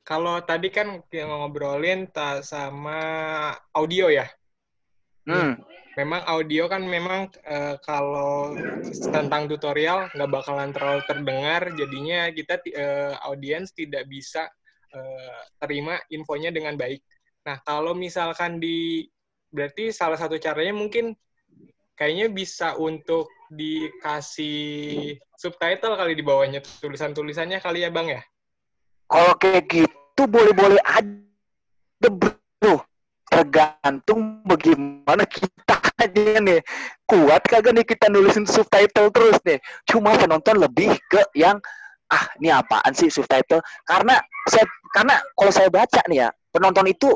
Kalau 0.00 0.40
tadi 0.40 0.72
kan 0.72 1.04
kita 1.12 1.28
ngobrolin 1.28 2.08
sama 2.40 2.96
audio 3.76 4.08
ya. 4.08 4.24
Hmm. 5.26 5.52
Memang 5.98 6.22
audio 6.22 6.70
kan 6.70 6.86
memang 6.86 7.28
eh, 7.44 7.76
kalau 7.82 8.54
tentang 9.10 9.50
tutorial 9.50 10.06
nggak 10.14 10.30
bakalan 10.30 10.70
terlalu 10.70 11.02
terdengar, 11.04 11.66
jadinya 11.74 12.30
kita 12.30 12.62
eh, 12.70 13.14
audiens 13.26 13.74
tidak 13.74 14.06
bisa 14.06 14.46
eh, 14.94 15.42
terima 15.58 15.98
infonya 16.14 16.54
dengan 16.54 16.78
baik. 16.78 17.02
Nah, 17.44 17.58
kalau 17.66 17.92
misalkan 17.92 18.62
di 18.62 19.04
berarti 19.50 19.90
salah 19.90 20.14
satu 20.14 20.38
caranya 20.38 20.78
mungkin 20.78 21.12
kayaknya 21.98 22.30
bisa 22.30 22.78
untuk 22.78 23.28
dikasih 23.50 25.18
subtitle 25.36 25.98
kali 25.98 26.14
di 26.14 26.22
bawahnya 26.22 26.62
tulisan-tulisannya 26.80 27.58
kali 27.58 27.82
ya, 27.82 27.90
Bang 27.90 28.08
ya? 28.08 28.22
Kalau 29.10 29.34
kayak 29.36 29.66
gitu 29.68 30.22
boleh-boleh 30.24 30.80
aja. 30.86 32.38
Tergantung 33.40 34.44
bagaimana 34.44 35.24
kita 35.24 35.80
aja 35.96 36.44
nih. 36.44 36.60
Kuat 37.08 37.40
kagak 37.48 37.72
nih 37.72 37.88
kita 37.88 38.12
nulisin 38.12 38.44
subtitle 38.44 39.08
terus 39.08 39.40
nih. 39.48 39.56
Cuma 39.88 40.12
penonton 40.12 40.60
lebih 40.60 40.92
ke 41.08 41.24
yang 41.32 41.56
ah 42.12 42.24
ini 42.36 42.52
apaan 42.52 42.92
sih 42.92 43.08
subtitle? 43.08 43.64
Karena 43.88 44.20
saya 44.44 44.68
karena 44.92 45.16
kalau 45.32 45.52
saya 45.56 45.72
baca 45.72 46.04
nih 46.04 46.20
ya 46.20 46.28
penonton 46.52 46.84
itu 46.92 47.08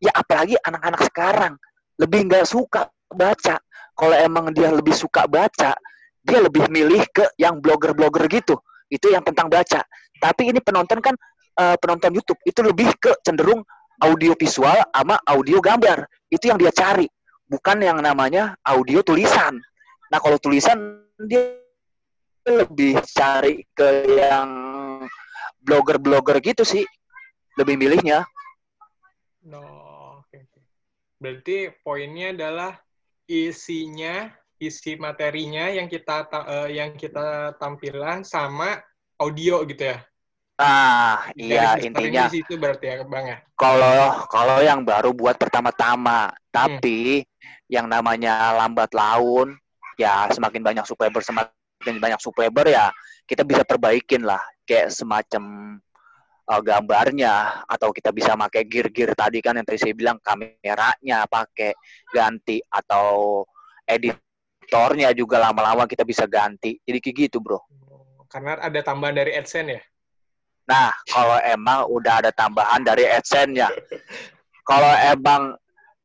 ya 0.00 0.08
apalagi 0.16 0.56
anak-anak 0.56 1.04
sekarang 1.12 1.52
lebih 2.00 2.32
nggak 2.32 2.48
suka 2.48 2.88
baca. 3.12 3.60
Kalau 3.92 4.16
emang 4.16 4.56
dia 4.56 4.72
lebih 4.72 4.96
suka 4.96 5.28
baca, 5.28 5.76
dia 6.24 6.38
lebih 6.40 6.64
milih 6.72 7.04
ke 7.12 7.28
yang 7.36 7.60
blogger-blogger 7.60 8.24
gitu. 8.32 8.56
Itu 8.88 9.12
yang 9.12 9.20
tentang 9.20 9.52
baca. 9.52 9.84
Tapi 10.16 10.48
ini 10.48 10.64
penonton 10.64 11.04
kan 11.04 11.12
eh, 11.60 11.76
penonton 11.76 12.16
YouTube 12.16 12.40
itu 12.48 12.64
lebih 12.64 12.88
ke 12.96 13.20
cenderung 13.20 13.60
audio 14.02 14.32
visual 14.38 14.78
sama 14.94 15.18
audio 15.26 15.58
gambar. 15.58 16.06
Itu 16.30 16.50
yang 16.50 16.58
dia 16.58 16.70
cari, 16.74 17.06
bukan 17.46 17.82
yang 17.82 17.98
namanya 17.98 18.54
audio 18.62 19.02
tulisan. 19.02 19.58
Nah, 20.08 20.18
kalau 20.22 20.40
tulisan 20.40 21.04
dia 21.28 21.60
lebih 22.48 22.96
cari 23.12 23.66
ke 23.76 24.08
yang 24.08 24.48
blogger-blogger 25.60 26.40
gitu 26.40 26.64
sih. 26.64 26.84
Lebih 27.60 27.76
milihnya. 27.76 28.24
No, 29.44 29.62
oke 30.22 30.36
oke. 30.48 30.60
Berarti 31.18 31.74
poinnya 31.82 32.30
adalah 32.32 32.78
isinya, 33.26 34.30
isi 34.62 34.94
materinya 34.96 35.68
yang 35.68 35.90
kita 35.90 36.24
ta- 36.30 36.46
eh, 36.46 36.78
yang 36.78 36.94
kita 36.94 37.58
tampilan 37.58 38.22
sama 38.22 38.78
audio 39.18 39.66
gitu 39.66 39.92
ya. 39.92 39.98
Nah, 40.58 41.30
iya 41.38 41.78
Garis 41.78 41.86
besarnya 41.86 41.86
intinya 41.86 42.24
di 42.26 42.34
situ 42.42 42.54
berarti 42.58 42.86
ya, 42.90 43.06
Bang 43.06 43.24
ya. 43.30 43.38
kalau 43.54 44.26
kalau 44.26 44.58
yang 44.58 44.82
baru 44.82 45.14
buat 45.14 45.38
pertama-tama, 45.38 46.34
tapi 46.50 47.22
yang 47.70 47.86
namanya 47.86 48.58
lambat 48.58 48.90
laun, 48.90 49.54
ya 49.94 50.26
semakin 50.34 50.58
banyak 50.66 50.82
subscriber 50.82 51.22
semakin 51.22 52.02
banyak 52.02 52.18
subscriber 52.18 52.66
ya 52.66 52.90
kita 53.28 53.46
bisa 53.46 53.62
perbaikin 53.62 54.26
lah, 54.26 54.42
kayak 54.66 54.90
semacam 54.90 55.42
uh, 56.48 56.62
gambarnya 56.64 57.62
atau 57.68 57.92
kita 57.92 58.10
bisa 58.10 58.32
pakai 58.34 58.64
gear-gear 58.64 59.12
tadi 59.12 59.44
kan 59.44 59.60
yang 59.60 59.66
tadi 59.68 59.78
saya 59.78 59.94
bilang 59.94 60.16
kameranya 60.24 61.28
pakai 61.28 61.76
ganti 62.08 62.58
atau 62.66 63.44
editornya 63.84 65.12
juga 65.12 65.38
lama-lama 65.38 65.84
kita 65.84 66.02
bisa 66.08 66.24
ganti. 66.24 66.80
Jadi 66.80 66.98
kayak 66.98 67.16
gitu, 67.28 67.38
Bro. 67.38 67.60
Karena 68.32 68.56
ada 68.58 68.80
tambahan 68.80 69.16
dari 69.22 69.36
AdSense 69.36 69.70
ya. 69.76 69.80
Nah, 70.68 70.92
kalau 71.08 71.40
emang 71.40 71.88
udah 71.88 72.20
ada 72.20 72.30
tambahan 72.30 72.84
dari 72.84 73.08
AdSense-nya. 73.08 73.72
Kalau 74.68 74.92
emang, 75.00 75.56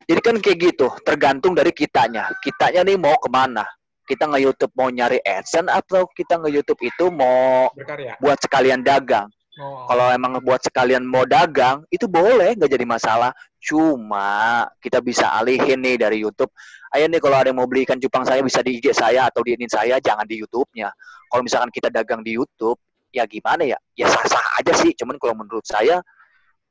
jadi 0.08 0.23
kan 0.23 0.39
kayak 0.39 0.58
gitu, 0.71 0.88
tergantung 1.04 1.52
dari 1.52 1.76
kitanya. 1.76 2.32
Kitanya 2.39 2.88
nih 2.88 2.95
mau 2.95 3.19
ke 3.19 3.28
mana? 3.28 3.67
Kita 4.08 4.32
nge-YouTube 4.32 4.71
mau 4.80 4.88
nyari 4.88 5.19
AdSense 5.19 5.67
atau 5.67 6.08
kita 6.15 6.39
nge-YouTube 6.39 6.80
itu 6.80 7.12
mau 7.12 7.67
Berkarya. 7.76 8.15
buat 8.23 8.39
sekalian 8.39 8.80
dagang? 8.80 9.28
Oh. 9.60 9.86
Kalau 9.86 10.10
emang 10.10 10.39
buat 10.41 10.63
sekalian 10.63 11.04
mau 11.04 11.28
dagang, 11.28 11.84
itu 11.91 12.08
boleh, 12.08 12.56
nggak 12.56 12.71
jadi 12.71 12.88
masalah. 12.88 13.36
Cuma 13.60 14.63
kita 14.80 15.04
bisa 15.04 15.28
alihin 15.36 15.84
nih 15.84 15.99
dari 15.99 16.23
YouTube. 16.23 16.49
Ayo 16.95 17.12
nih 17.12 17.19
kalau 17.19 17.36
ada 17.36 17.52
yang 17.52 17.60
mau 17.60 17.67
beli 17.67 17.84
ikan 17.84 17.99
cupang 17.99 18.23
saya 18.23 18.39
bisa 18.39 18.63
di 18.63 18.80
IG 18.80 18.95
saya 18.95 19.28
atau 19.28 19.43
di 19.43 19.60
ini 19.60 19.67
saya, 19.67 19.99
jangan 19.99 20.23
di 20.23 20.39
YouTube-nya. 20.39 20.89
Kalau 21.30 21.41
misalkan 21.43 21.69
kita 21.69 21.91
dagang 21.91 22.23
di 22.26 22.34
YouTube, 22.38 22.80
ya 23.13 23.23
gimana 23.30 23.63
ya? 23.63 23.78
Ya 23.93 24.10
sah-sah 24.10 24.41
aja 24.60 24.73
sih. 24.73 24.91
Cuman 24.97 25.21
kalau 25.21 25.38
menurut 25.38 25.63
saya 25.63 26.02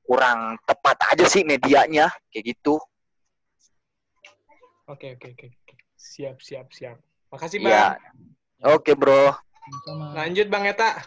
kurang 0.02 0.58
tepat 0.66 0.98
aja 1.14 1.24
sih 1.30 1.46
medianya 1.46 2.10
kayak 2.34 2.58
gitu. 2.58 2.82
Oke 4.90 5.14
oke 5.14 5.30
oke. 5.32 5.46
oke. 5.46 5.74
Siap 5.94 6.42
siap 6.42 6.74
siap. 6.74 6.98
Makasih, 7.30 7.62
Iya. 7.64 7.96
Bang. 7.96 8.76
Oke, 8.76 8.92
Bro. 8.92 9.32
Sama. 9.88 10.12
Lanjut 10.12 10.52
Bang 10.52 10.68
Eta. 10.68 11.00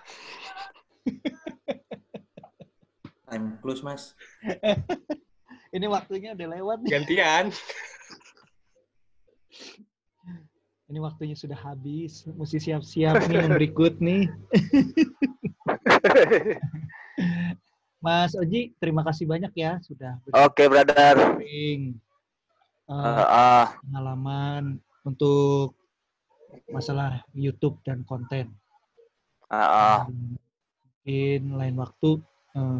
Time 3.29 3.61
close, 3.61 3.85
Mas. 3.85 4.17
Ini 5.75 5.85
waktunya 5.91 6.33
udah 6.33 6.47
lewat 6.55 6.77
nih. 6.81 6.91
Gantian. 6.97 7.45
Ini 10.85 11.01
waktunya 11.01 11.33
sudah 11.33 11.57
habis. 11.57 12.29
Mesti 12.29 12.61
siap-siap 12.61 13.25
nih 13.25 13.41
yang 13.41 13.57
berikut 13.57 13.97
nih. 13.97 14.29
Mas 18.05 18.37
Oji, 18.37 18.77
terima 18.77 19.01
kasih 19.01 19.25
banyak 19.25 19.49
ya 19.57 19.81
sudah 19.81 20.21
Oke, 20.29 20.69
brother. 20.69 21.41
berbagi 21.41 21.97
eh, 22.85 22.93
Heeh. 22.93 23.65
pengalaman 23.81 24.77
untuk 25.01 25.73
masalah 26.69 27.25
YouTube 27.33 27.81
dan 27.81 28.05
konten. 28.05 28.53
Heeh. 29.49 29.99
Mungkin 30.05 31.41
lain 31.57 31.75
waktu 31.81 32.21
eh, 32.53 32.79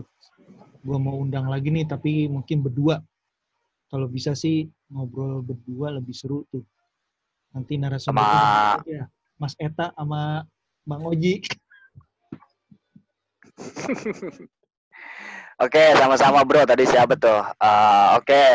gua 0.85 0.97
mau 1.01 1.17
undang 1.17 1.49
lagi 1.49 1.73
nih, 1.73 1.89
tapi 1.89 2.29
mungkin 2.29 2.61
berdua. 2.61 3.01
Kalau 3.89 4.05
bisa 4.05 4.37
sih 4.37 4.69
ngobrol 4.93 5.41
berdua 5.41 5.97
lebih 5.97 6.13
seru 6.13 6.45
tuh. 6.53 6.61
Nanti 7.55 7.79
narasumber 7.79 8.19
Sama- 8.19 8.83
ya, 8.83 9.07
Mas 9.39 9.55
Eta 9.55 9.95
sama 9.95 10.43
Bang 10.83 11.07
Oji. 11.07 11.39
Oke, 15.55 15.95
sama-sama, 15.95 16.43
Bro. 16.43 16.67
Tadi 16.67 16.83
siapa 16.83 17.15
tuh? 17.15 17.39
Eh, 17.63 18.07
oke, 18.19 18.45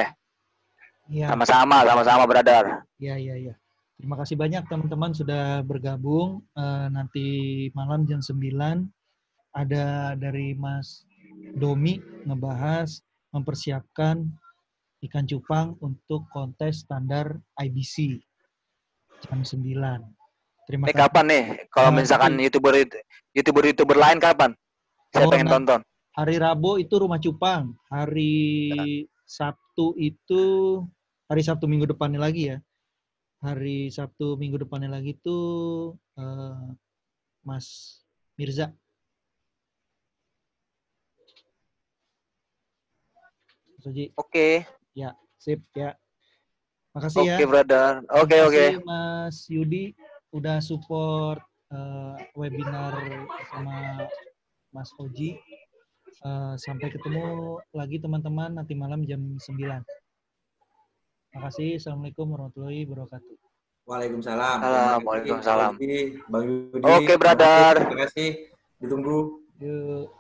Iya, 1.08 1.32
sama-sama, 1.32 1.80
sama-sama, 1.82 2.28
brother. 2.28 2.84
iya, 3.00 3.16
iya, 3.16 3.34
iya. 3.34 3.54
Terima 3.96 4.20
kasih 4.20 4.36
banyak 4.36 4.68
teman-teman 4.68 5.16
sudah 5.16 5.64
bergabung. 5.64 6.44
Eh, 6.52 6.86
nanti 6.92 7.26
malam 7.72 8.04
jam 8.04 8.20
9 8.20 8.84
ada 9.56 10.12
dari 10.14 10.52
Mas 10.52 11.08
Domi 11.56 11.98
ngebahas 12.28 13.00
mempersiapkan 13.32 14.28
ikan 15.00 15.24
cupang 15.24 15.80
untuk 15.80 16.28
kontes 16.28 16.84
standar 16.84 17.40
IBC 17.56 18.20
jam 19.20 19.38
9. 19.44 19.61
Terima 20.68 20.85
kasih. 20.87 20.96
kapan 20.96 21.24
nih? 21.26 21.44
Kalau 21.68 21.90
Nanti. 21.90 22.00
misalkan 22.06 22.33
youtuber 22.38 22.72
youtuber 23.35 23.62
youtuber 23.66 23.96
lain 23.98 24.18
kapan? 24.22 24.50
Saya 25.11 25.26
Oh, 25.26 25.30
pengen 25.33 25.50
tonton. 25.50 25.80
Hari 26.14 26.37
Rabu 26.38 26.78
itu 26.78 26.94
Rumah 26.94 27.18
Cupang. 27.18 27.74
Hari 27.90 28.35
Sabtu 29.26 29.94
itu 29.98 30.42
hari 31.26 31.42
Sabtu 31.42 31.66
minggu 31.66 31.90
depannya 31.90 32.22
lagi 32.22 32.54
ya. 32.54 32.59
Hari 33.42 33.90
Sabtu 33.90 34.37
minggu 34.38 34.62
depannya 34.62 34.90
lagi 34.90 35.16
itu 35.18 35.38
eh, 36.18 36.66
Mas 37.42 37.98
Mirza. 38.38 38.70
Oke. 44.20 44.68
sip 45.40 45.64
ya. 45.72 45.96
Makasih 46.90 47.22
ya. 47.22 47.37
Oke, 47.38 47.44
brother. 47.46 47.90
Oke, 48.18 48.35
Terima 48.35 48.46
oke. 48.50 48.59
kasih, 48.59 48.83
Mas 48.83 49.37
Yudi 49.46 49.85
udah 50.35 50.59
support 50.59 51.38
eh, 51.70 52.14
webinar 52.35 52.98
sama 53.55 54.07
Mas 54.74 54.90
Oji. 54.98 55.38
Eh, 56.20 56.55
sampai 56.59 56.90
ketemu 56.90 57.57
lagi 57.72 58.03
teman-teman 58.03 58.59
nanti 58.59 58.74
malam 58.74 59.07
jam 59.07 59.22
9. 59.38 59.87
Makasih. 61.31 61.79
Assalamualaikum 61.79 62.26
warahmatullahi 62.35 62.85
wabarakatuh. 62.90 63.35
Waalaikumsalam. 63.87 64.59
Waalaikumsalam. 65.07 65.72
Bang 66.26 66.44
Yudi. 66.46 66.85
Oke, 66.85 67.14
brother. 67.14 67.87
Terima 67.87 67.98
kasih. 68.07 68.31
Ditunggu. 68.83 69.46
Yuk. 69.62 70.19